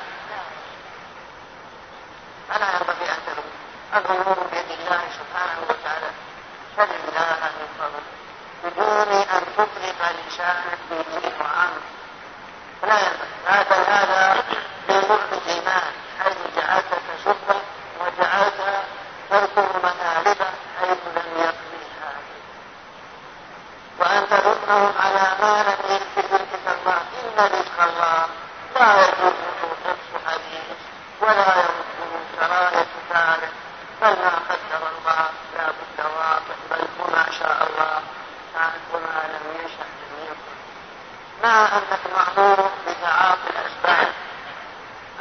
[2.49, 3.51] فلا ينبغي أن تلوم
[3.95, 6.11] الأمور بيد الله سبحانه وتعالى
[6.77, 8.03] سل الله من فضل
[8.63, 11.81] بدون أن تطلق لسانك بدون وعامل
[12.81, 14.43] فلا ينبغي هذا هذا
[14.89, 15.91] من بعد الإيمان
[16.23, 17.61] حيث جعلت تسبه
[17.99, 18.83] وجعلت
[19.29, 20.49] تذكر مآلبه
[20.79, 22.11] حيث لم يقضيها
[23.99, 28.25] وأن تردهم على ما لم يكتب رزق الله إن رزق الله
[28.75, 30.77] لا يجوزه حفظ حديث
[31.21, 33.53] ولا يرده سراية ثالث
[34.01, 38.01] بل ما قدر الله لا بد واقع بل وما شاء الله
[38.53, 40.57] كان وما لم يشأ لم يكن
[41.43, 44.13] مع أنك مأمور بتعاطي الأسباب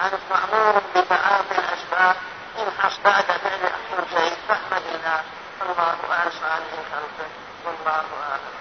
[0.05, 2.17] أنت مأمور بتعاطي الأسباب
[2.59, 5.21] إن حصل بعد فعل أحسن شيء فاحمد الله
[5.63, 7.29] الله أعلم عليه خلقه
[7.65, 8.57] والله أعلم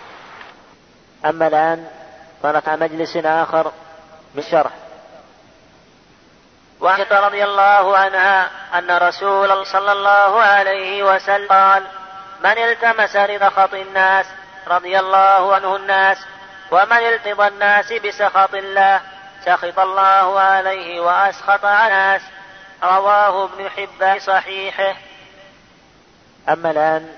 [1.36, 1.88] أما الآن
[2.44, 3.72] فنقع مجلس آخر
[4.36, 4.72] من شرح
[6.82, 11.84] وعائشة رضي الله عنها أن رسول الله صلى الله عليه وسلم قال
[12.44, 14.26] من التمس رضا خط الناس
[14.68, 16.18] رضي الله عنه الناس
[16.72, 19.02] ومن التضى الناس بسخط الله
[19.46, 22.22] سخط الله عليه وأسخط على الناس.
[22.84, 24.96] رواه ابن حبان صحيحه.
[26.50, 27.10] أما الآن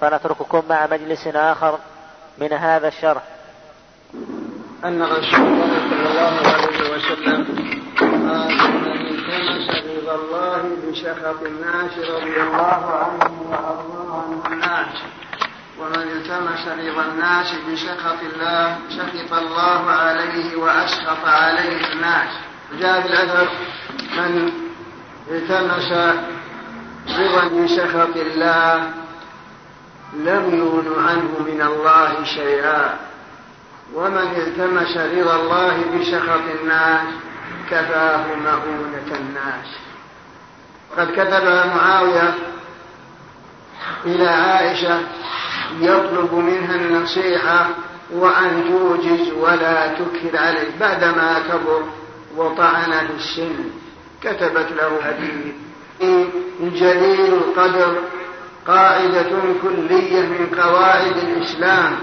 [0.00, 1.78] فنترككم مع مجلس آخر
[2.38, 3.22] من هذا الشرح.
[4.84, 7.46] أن رسول الله صلى الله عليه وسلم
[7.98, 14.94] قال من التمس رضا الله بسخط الناس رضي الله عنه وأرضاه عنه الناس.
[15.80, 22.30] ومن التمس رضا الناس بسخط الله سخط الله عليه وأسخط عليه الناس.
[22.80, 23.48] جاء في الأثر
[24.16, 24.52] من
[25.30, 25.92] التمس
[27.18, 28.90] رضا بسخط الله
[30.14, 33.05] لم يغن عنه من الله شيئا.
[33.94, 37.08] ومن التمس رضا الله بسخط الناس
[37.70, 39.66] كفاه مؤونة الناس.
[40.96, 41.44] قد كتب
[41.76, 42.34] معاوية
[44.04, 45.00] إلى عائشة
[45.80, 47.68] يطلب منها النصيحة
[48.12, 50.68] وأن توجز ولا تكثر عليه.
[50.80, 51.82] بعدما كبر
[52.36, 53.70] وطعن في السن
[54.22, 55.54] كتبت له حديث
[56.60, 57.96] جليل القدر
[58.66, 59.30] قاعدة
[59.62, 61.96] كلية من قواعد الإسلام.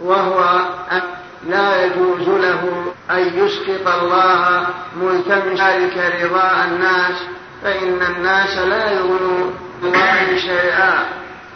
[0.00, 0.60] وهو
[0.92, 1.02] أن
[1.48, 4.66] لا يجوز له أن يسقط الله
[5.02, 7.16] ملتمس ذلك رضاء الناس
[7.62, 11.06] فإن الناس لا يغنون الله شيئا.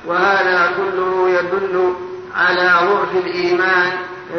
[0.07, 1.95] وهذا كله يدل
[2.37, 3.93] على ضعف الإيمان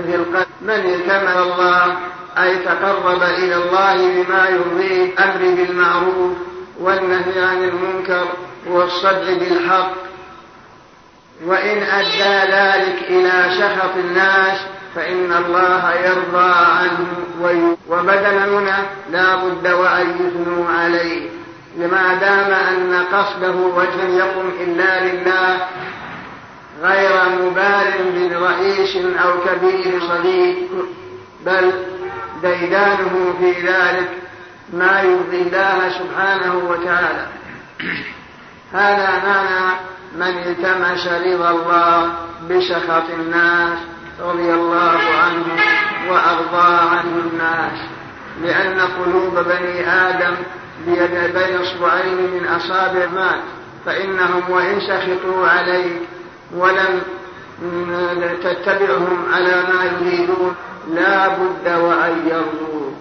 [0.05, 0.45] في القلب.
[0.61, 1.97] من التمس الله
[2.37, 6.37] أي تقرب إلى الله بما يرضيه الأمر بالمعروف
[6.79, 8.27] والنهي عن المنكر
[8.67, 10.04] والصدع بالحق
[11.43, 14.57] وإن أدى ذلك إلى سخط الناس
[14.95, 17.07] فإن الله يرضى عنه
[17.89, 21.29] وبدلا هنا لا بد وأن يثنوا عليه.
[21.77, 25.67] لما دام أن قصده وجه يقم إلا لله
[26.83, 27.93] غير مبال
[28.31, 30.57] برئيس أو كبير صديق
[31.45, 31.71] بل
[32.41, 34.09] ديدانه في ذلك
[34.73, 37.27] ما يرضي الله سبحانه وتعالى.
[38.73, 42.13] هذا معنى من التمس رضا الله
[42.49, 43.79] بسخط الناس
[44.21, 45.45] رضي الله عنه
[46.09, 47.79] وأرضى عنه الناس.
[48.41, 50.35] لأن قلوب بني آدم
[50.85, 53.41] بيد بين اصبعين من أصابع مات
[53.85, 56.01] فإنهم وإن سخطوا عليك
[56.55, 57.01] ولم
[58.43, 60.55] تتبعهم على ما يريدون
[60.93, 62.91] لا بد وأن يرضوا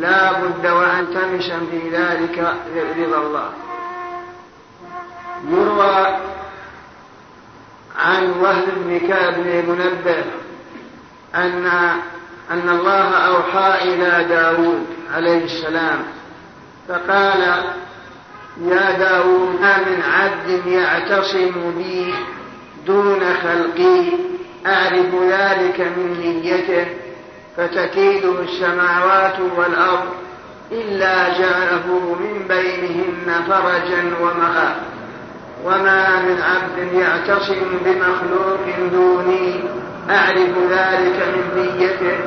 [0.00, 2.54] لا بد وأن تمش في ذلك
[2.98, 3.50] رضا الله.
[5.48, 6.16] يروى
[7.98, 9.80] عن وهب بن كعب بن
[11.34, 11.66] أن
[12.50, 16.02] أن الله أوحى إلى داود عليه السلام
[16.88, 17.40] فقال
[18.60, 22.14] يا داود ما من عبد يعتصم بي
[22.86, 24.04] دون خلقي؟
[24.66, 26.86] أعرف ذلك من نيته
[27.56, 30.08] فتكيده السماوات والأرض
[30.72, 34.93] إلا جعله من بينهن فرجا ومخافة
[35.64, 39.64] وما من عبد يعتصم بمخلوق دوني.
[40.10, 42.18] أعرف ذلك من نيته.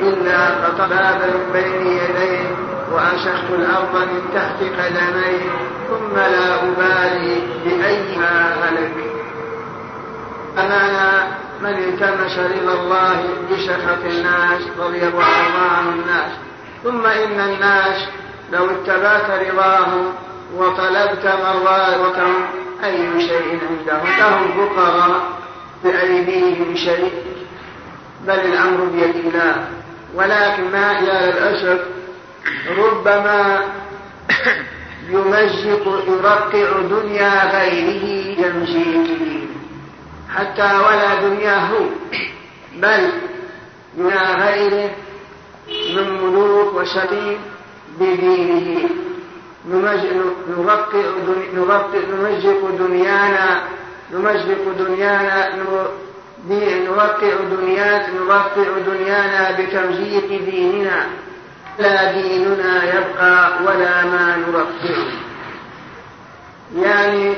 [0.00, 2.56] إلا قطع بابا بين يديه
[2.92, 5.50] وأشقت الأرض من تحت قدميه.
[5.88, 8.92] ثم لا أبالي بأيها هلك.
[10.58, 11.26] أمانا
[11.62, 15.24] من التمس رضا الله بسخط الناس رضي الله
[15.78, 16.32] عن الناس.
[16.84, 18.08] ثم إن الناس
[18.52, 20.12] لو اتبعت رضاهم
[20.56, 22.34] وطلبت مرضاتهم
[22.84, 24.08] أي شيء عندهم.
[24.18, 25.20] لهم فقراء
[25.84, 27.12] بأيديهم شيء.
[28.26, 29.68] بل الأمر بيد الله
[30.14, 31.80] ولكن ما يا للأسف؟
[32.78, 33.64] ربما
[35.10, 39.46] يمزق يرقع دنيا غيره تمزيقه
[40.34, 41.70] حتى ولا دنياه
[42.76, 43.10] بل
[43.98, 44.90] دنيا غيره
[45.68, 47.38] من ملوك وسبيل
[48.00, 48.88] بدينه.
[51.54, 53.62] نرقع نمزق دنيانا
[54.12, 55.48] نمزق دنيانا
[56.86, 61.06] نوقع دنيانا نوقع دنيانا بتمزيق ديننا.
[61.78, 65.28] لا ديننا يبقى ولا ما نرقعه
[66.76, 67.34] يعني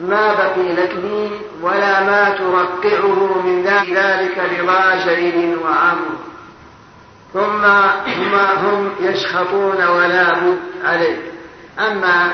[0.00, 1.30] ما بقي لك دين
[1.62, 5.56] ولا ما ترقعه من ذلك رضا زيد
[7.34, 7.64] ثم
[8.34, 11.29] هم يسخطون ولا بد عليك
[11.78, 12.32] أما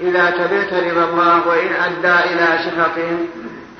[0.00, 3.28] إذا تبعت رضا الله وإن أدى إلى سخطهم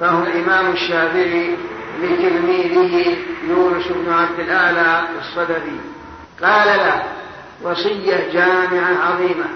[0.00, 1.56] فهو الإمام الشافعي
[2.02, 3.16] لتلميذه
[3.48, 5.80] يونس بن عبد الأعلى الصدري.
[6.42, 7.02] قال له
[7.62, 9.46] وصية جامعة عظيمة.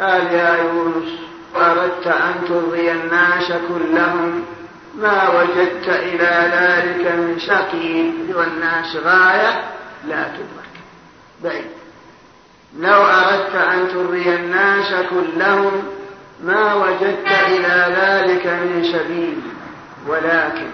[0.00, 1.08] قال يا يونس
[1.56, 4.44] أردت أن ترضي الناس كلهم
[4.98, 9.64] ما وجدت إلى ذلك من شقي والناس غاية
[10.08, 10.74] لا تدرك.
[11.44, 11.83] بعيد.
[12.78, 15.82] لو أردت أن ترضي الناس كلهم
[16.44, 19.40] ما وجدت إلى ذلك من سبيل
[20.08, 20.70] ولكن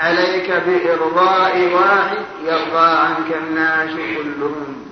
[0.00, 4.84] عليك بإرضاء واحد يرضى عنك الناس كلهم.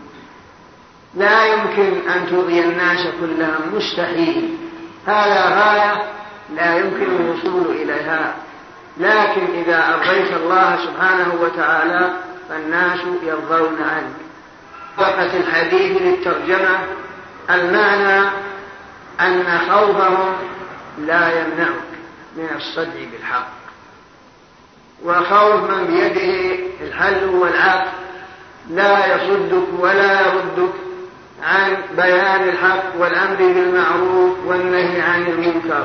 [1.15, 4.57] لا يمكن أن ترضي الناس كلهم مستحيل.
[5.07, 6.03] هذا غاية
[6.57, 8.35] لا يمكن الوصول إليها.
[9.01, 12.11] لكن إذا أرضيت الله سبحانه وتعالى
[12.49, 14.22] فالناس يرضون عنك.
[14.99, 16.79] وقت الحديث للترجمة
[17.51, 18.29] المعنى
[19.21, 20.37] أن خوفهم
[20.99, 21.93] لا يمنعك
[22.37, 23.49] من الصدع بالحق.
[25.05, 27.89] وخوف من بيده الحل والعقل
[28.71, 30.73] لا يصدك ولا يردك
[31.43, 35.85] عن بيان الحق والأمر بالمعروف والنهي عن المنكر.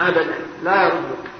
[0.00, 1.33] أبدا لا يردك.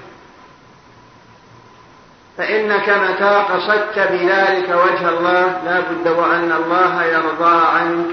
[2.38, 8.06] فإنك متى قصدت بذلك وجه الله لا بد وأن الله يرضى عنك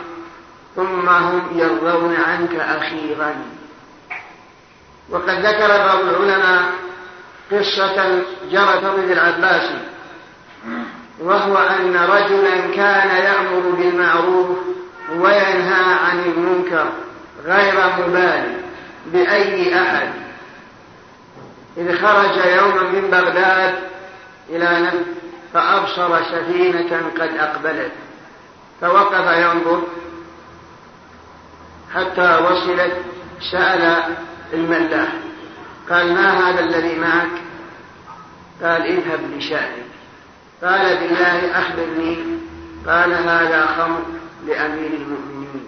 [0.76, 3.36] ثم هم يرضون عنك أخيرا.
[5.10, 6.64] وقد ذكر بعض العلماء
[7.52, 8.22] قصة
[8.52, 9.70] جرت ابن العباس
[11.20, 14.58] وهو أن رجلا كان يأمر بالمعروف
[15.12, 16.86] وينهى عن المنكر
[17.46, 18.56] غير مبالي
[19.06, 20.10] بأي أحد.
[21.78, 23.74] إذ خرج يوما من بغداد
[24.52, 24.98] إلى نفس
[25.54, 27.92] فأبصر سفينة قد أقبلت
[28.82, 29.84] فوقف ينظر
[31.96, 32.94] حتى وصلت
[33.52, 34.04] سأل
[34.54, 35.08] الملاح
[35.90, 37.42] قال ما هذا الذي معك؟
[38.64, 39.86] قال اذهب لشأنك.
[40.64, 42.18] قال بالله أخبرني
[42.88, 44.02] قال هذا خمر
[44.48, 45.68] لأمير المؤمنين.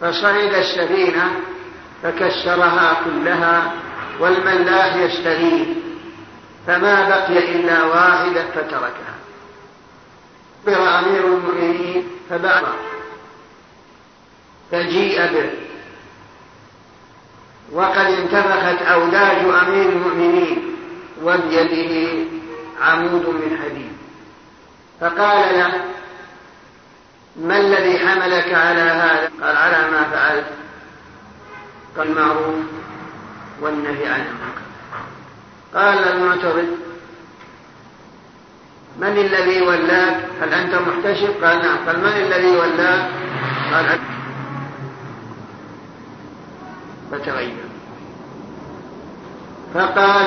[0.00, 1.30] فصعد السفينة
[2.02, 3.72] فكسرها كلها
[4.20, 5.68] والملاح يستغيث
[6.66, 9.14] فما بقي إلا واحدة فتركها.
[10.66, 12.64] أخبر أمير المؤمنين فبعث.
[14.72, 15.50] فجيء به.
[17.72, 20.76] وقد انتفخت أوداج أمير المؤمنين
[21.22, 22.24] وبيده
[22.80, 23.92] عمود من حديد.
[25.00, 25.84] فقال له
[27.36, 30.46] ما الذي حملك على هذا قال على ما فعلت.
[31.96, 32.54] قال المعروف
[33.60, 34.67] والنهي عن المنكر.
[35.74, 36.68] قال المعترض
[38.98, 43.10] من الذي ولاك؟ هل أنت محتشف قال نعم قال من الذي ولاك؟
[43.72, 44.02] قال أنت
[47.12, 47.56] فتغير.
[49.74, 50.26] فقال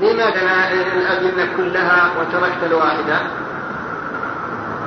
[0.00, 3.18] لماذا الأذنة كلها وتركت الواحدة؟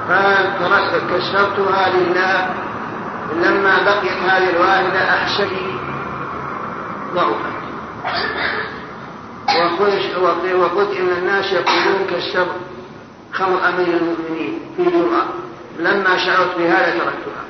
[0.10, 2.50] قال تركت كسرتها لله
[3.34, 5.76] لما بقيت هذه الواحدة أحشدي
[7.14, 7.56] ضعفت.
[10.56, 12.48] وقلت إن الناس يقولون كسر
[13.34, 15.26] خمر أمير المؤمنين في جرأة.
[15.80, 17.46] لما شعرت بهذا تركتها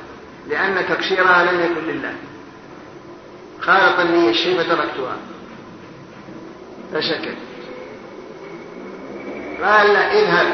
[0.48, 2.14] لأن تكسيرها لم يكن لله.
[3.60, 5.16] خالطني الشيء فتركتها.
[6.92, 7.36] فسكت
[9.62, 10.46] قال اذهب.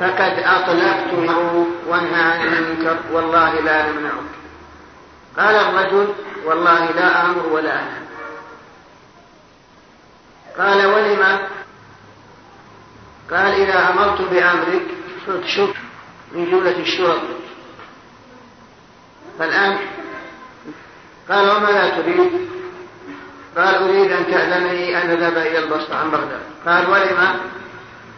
[0.00, 4.36] فقد أطلقت المعروف وانهى عن المنكر والله لا أمنعك.
[5.38, 6.08] قال الرجل
[6.46, 8.05] والله لا آمر ولا أنهى
[10.58, 11.38] قال ولم؟
[13.30, 14.86] قال إذا أمرت بأمرك
[15.26, 15.74] فاكشف
[16.32, 17.20] من جملة الشرط.
[19.38, 19.78] فالآن
[21.28, 22.30] قال وماذا تريد؟
[23.56, 26.42] قال أريد أن تأذنني أن أذهب إلى البصرة عن بغداد.
[26.66, 27.40] قال ولم؟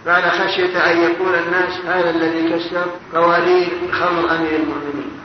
[0.06, 5.18] قال خشيت أن يقول الناس هذا الذي كسر قواليد خمر أمير المؤمنين.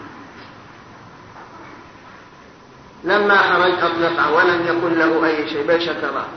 [3.03, 6.27] لما خرج أطلقه ولم يقل له أي شيء بل شكره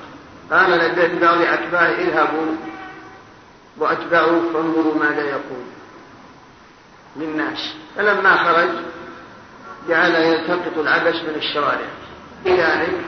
[0.50, 2.56] قال لبعض أتباعه اذهبوا
[3.78, 5.64] وأتبعوه فانظروا ماذا يقول.
[7.16, 8.68] للناس فلما خرج
[9.88, 11.88] جعل يلتقط العبس من الشوارع
[12.44, 13.00] بذلك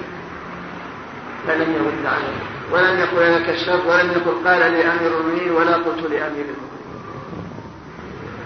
[1.46, 2.38] فلم يرد عليه.
[2.72, 6.68] ولم يقل أنا كشفت ولم يقل قال لامير المؤمنين ولا قلت لأمير المؤمنين.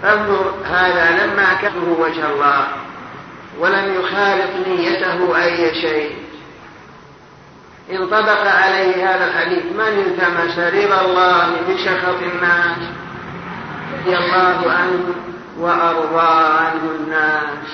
[0.05, 2.69] انظر هذا لما كفه وجه الله.
[3.59, 6.22] ولم يخالط نيته أي شيء.
[7.91, 9.65] انطبق عليه هذا الحديث.
[9.65, 12.79] من التمس رضا الله بشخط الناس؟
[13.93, 15.15] رضي الله عنه
[15.59, 17.69] وأرضى عنه الناس.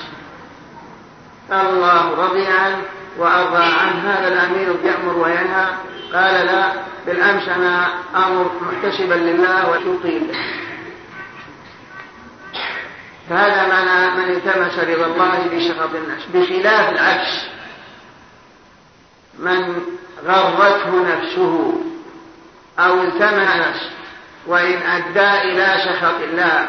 [1.53, 2.83] الله رضي عنه
[3.19, 4.11] وأرضى عنه.
[4.11, 5.67] هذا الأمير يأمر وينهى.
[6.13, 6.73] قال لا
[7.07, 10.37] بالأمس أنا أمر محتسبا لله وتطيل
[13.31, 16.23] فهذا معنى من التمس رضا الله بشخط الناس.
[16.35, 17.47] بخلاف العكس.
[19.39, 19.83] من
[20.27, 21.75] غرته نفسه
[22.79, 23.91] أو التمس
[24.47, 26.69] وإن أدى إلى سخط الله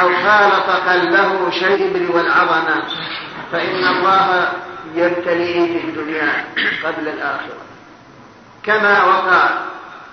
[0.00, 2.82] أو خالط قلبه شيء والعظمة
[3.52, 4.52] فإن الله
[4.94, 6.44] يبتليه في الدنيا
[6.84, 7.56] قبل الآخرة.
[8.62, 9.50] كما وقع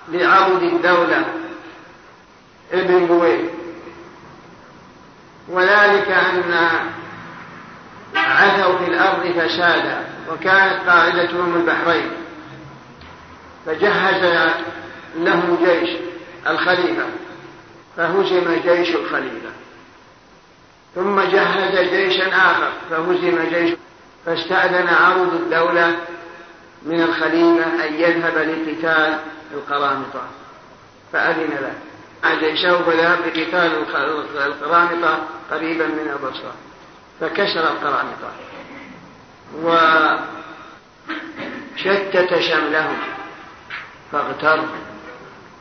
[0.08, 1.24] لعبد الدولة
[2.72, 3.50] ابن بويه
[5.48, 6.54] وذلك أن
[8.16, 12.25] عثوا في الأرض فسادا وكانت قاعدتهم البحرين.
[13.66, 14.50] فجهز
[15.16, 15.90] لهم جيش
[16.46, 17.06] الخليفة
[17.96, 19.50] فهزم جيش الخليفة.
[20.94, 23.74] ثم جهز جيشا آخر فهزم جيش
[24.26, 25.96] فاستأذن عرض الدولة
[26.82, 29.18] من الخليفة أن يذهب لقتال
[29.54, 30.22] القرامطة.
[31.12, 31.74] فأذن له.
[32.40, 33.72] جيشه فذهب لقتال
[34.36, 35.18] القرامطة
[35.50, 36.54] قريبا من البصرة.
[37.20, 38.32] فكسر القرامطة.
[41.74, 43.15] وشتت شملهم.
[44.12, 44.64] فاغتر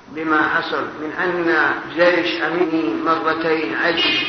[0.09, 4.19] بما حصل من أن جيش أميني مرتين عجز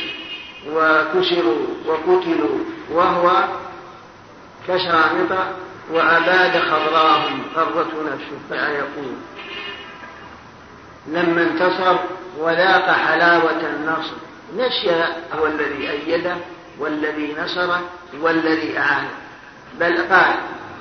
[0.67, 2.59] وكسروا وقتلوا
[2.91, 3.47] وهو
[4.67, 5.51] كشامطة
[5.91, 8.37] وأباد خضراهم غرته نفسه.
[8.49, 9.13] فيقول
[11.07, 11.97] لما انتصر
[12.37, 14.15] وذاق حلاوة النصر.
[14.55, 16.35] نسي هو الذي أيده
[16.79, 17.81] والذي نصره
[18.21, 19.09] والذي أعانه.
[19.79, 20.35] بل قال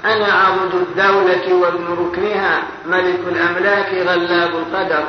[0.06, 5.04] أنا عبد الدولة وابن ركنها ملك الأملاك غلاب القدر.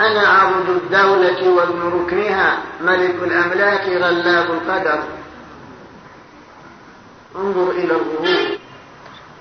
[0.00, 5.02] أنا عبد الدولة وابن ركنها ملك الأملاك غلاب القدر.
[7.36, 8.58] انظر إلى الظهور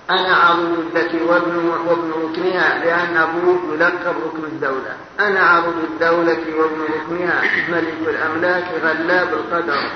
[0.09, 4.95] أنا عضد الدة وابن, وابن ركنها لأن أبوه يلقب ركن الدولة.
[5.19, 9.89] أنا عضد الدولة وابن ركنها ملك الأملاك غلاب القدر.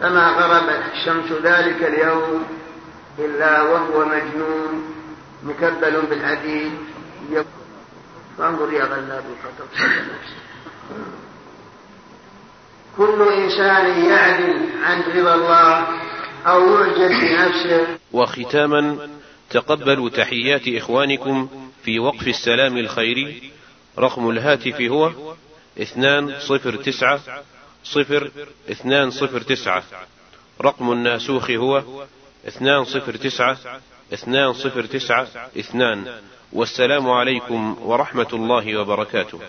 [0.00, 2.44] فما غربت الشمس ذلك اليوم
[3.18, 4.94] إلا وهو مجنون
[5.44, 6.72] مكبل بالحديد
[8.38, 9.66] فانظر يا غلاب القدر.
[12.96, 15.86] كل إنسان يعدل عن رضا الله
[16.46, 17.86] أو يعجل بنفسه.
[18.12, 19.08] وختاما
[19.52, 21.48] تقبلوا تحيات إخوانكم
[21.84, 23.50] في وقف السلام الخيري.
[23.98, 25.12] رقم الهاتف هو
[25.80, 27.20] اثنان صفر تسعة
[27.84, 28.30] صفر
[28.70, 29.82] اثنان صفر تسعة.
[30.60, 31.82] رقم الناسوخ هو
[32.48, 33.56] اثنان صفر تسعة
[34.12, 35.26] اثنان صفر تسعة
[35.58, 36.20] اثنان.
[36.52, 39.40] والسلام عليكم ورحمة الله وبركاته.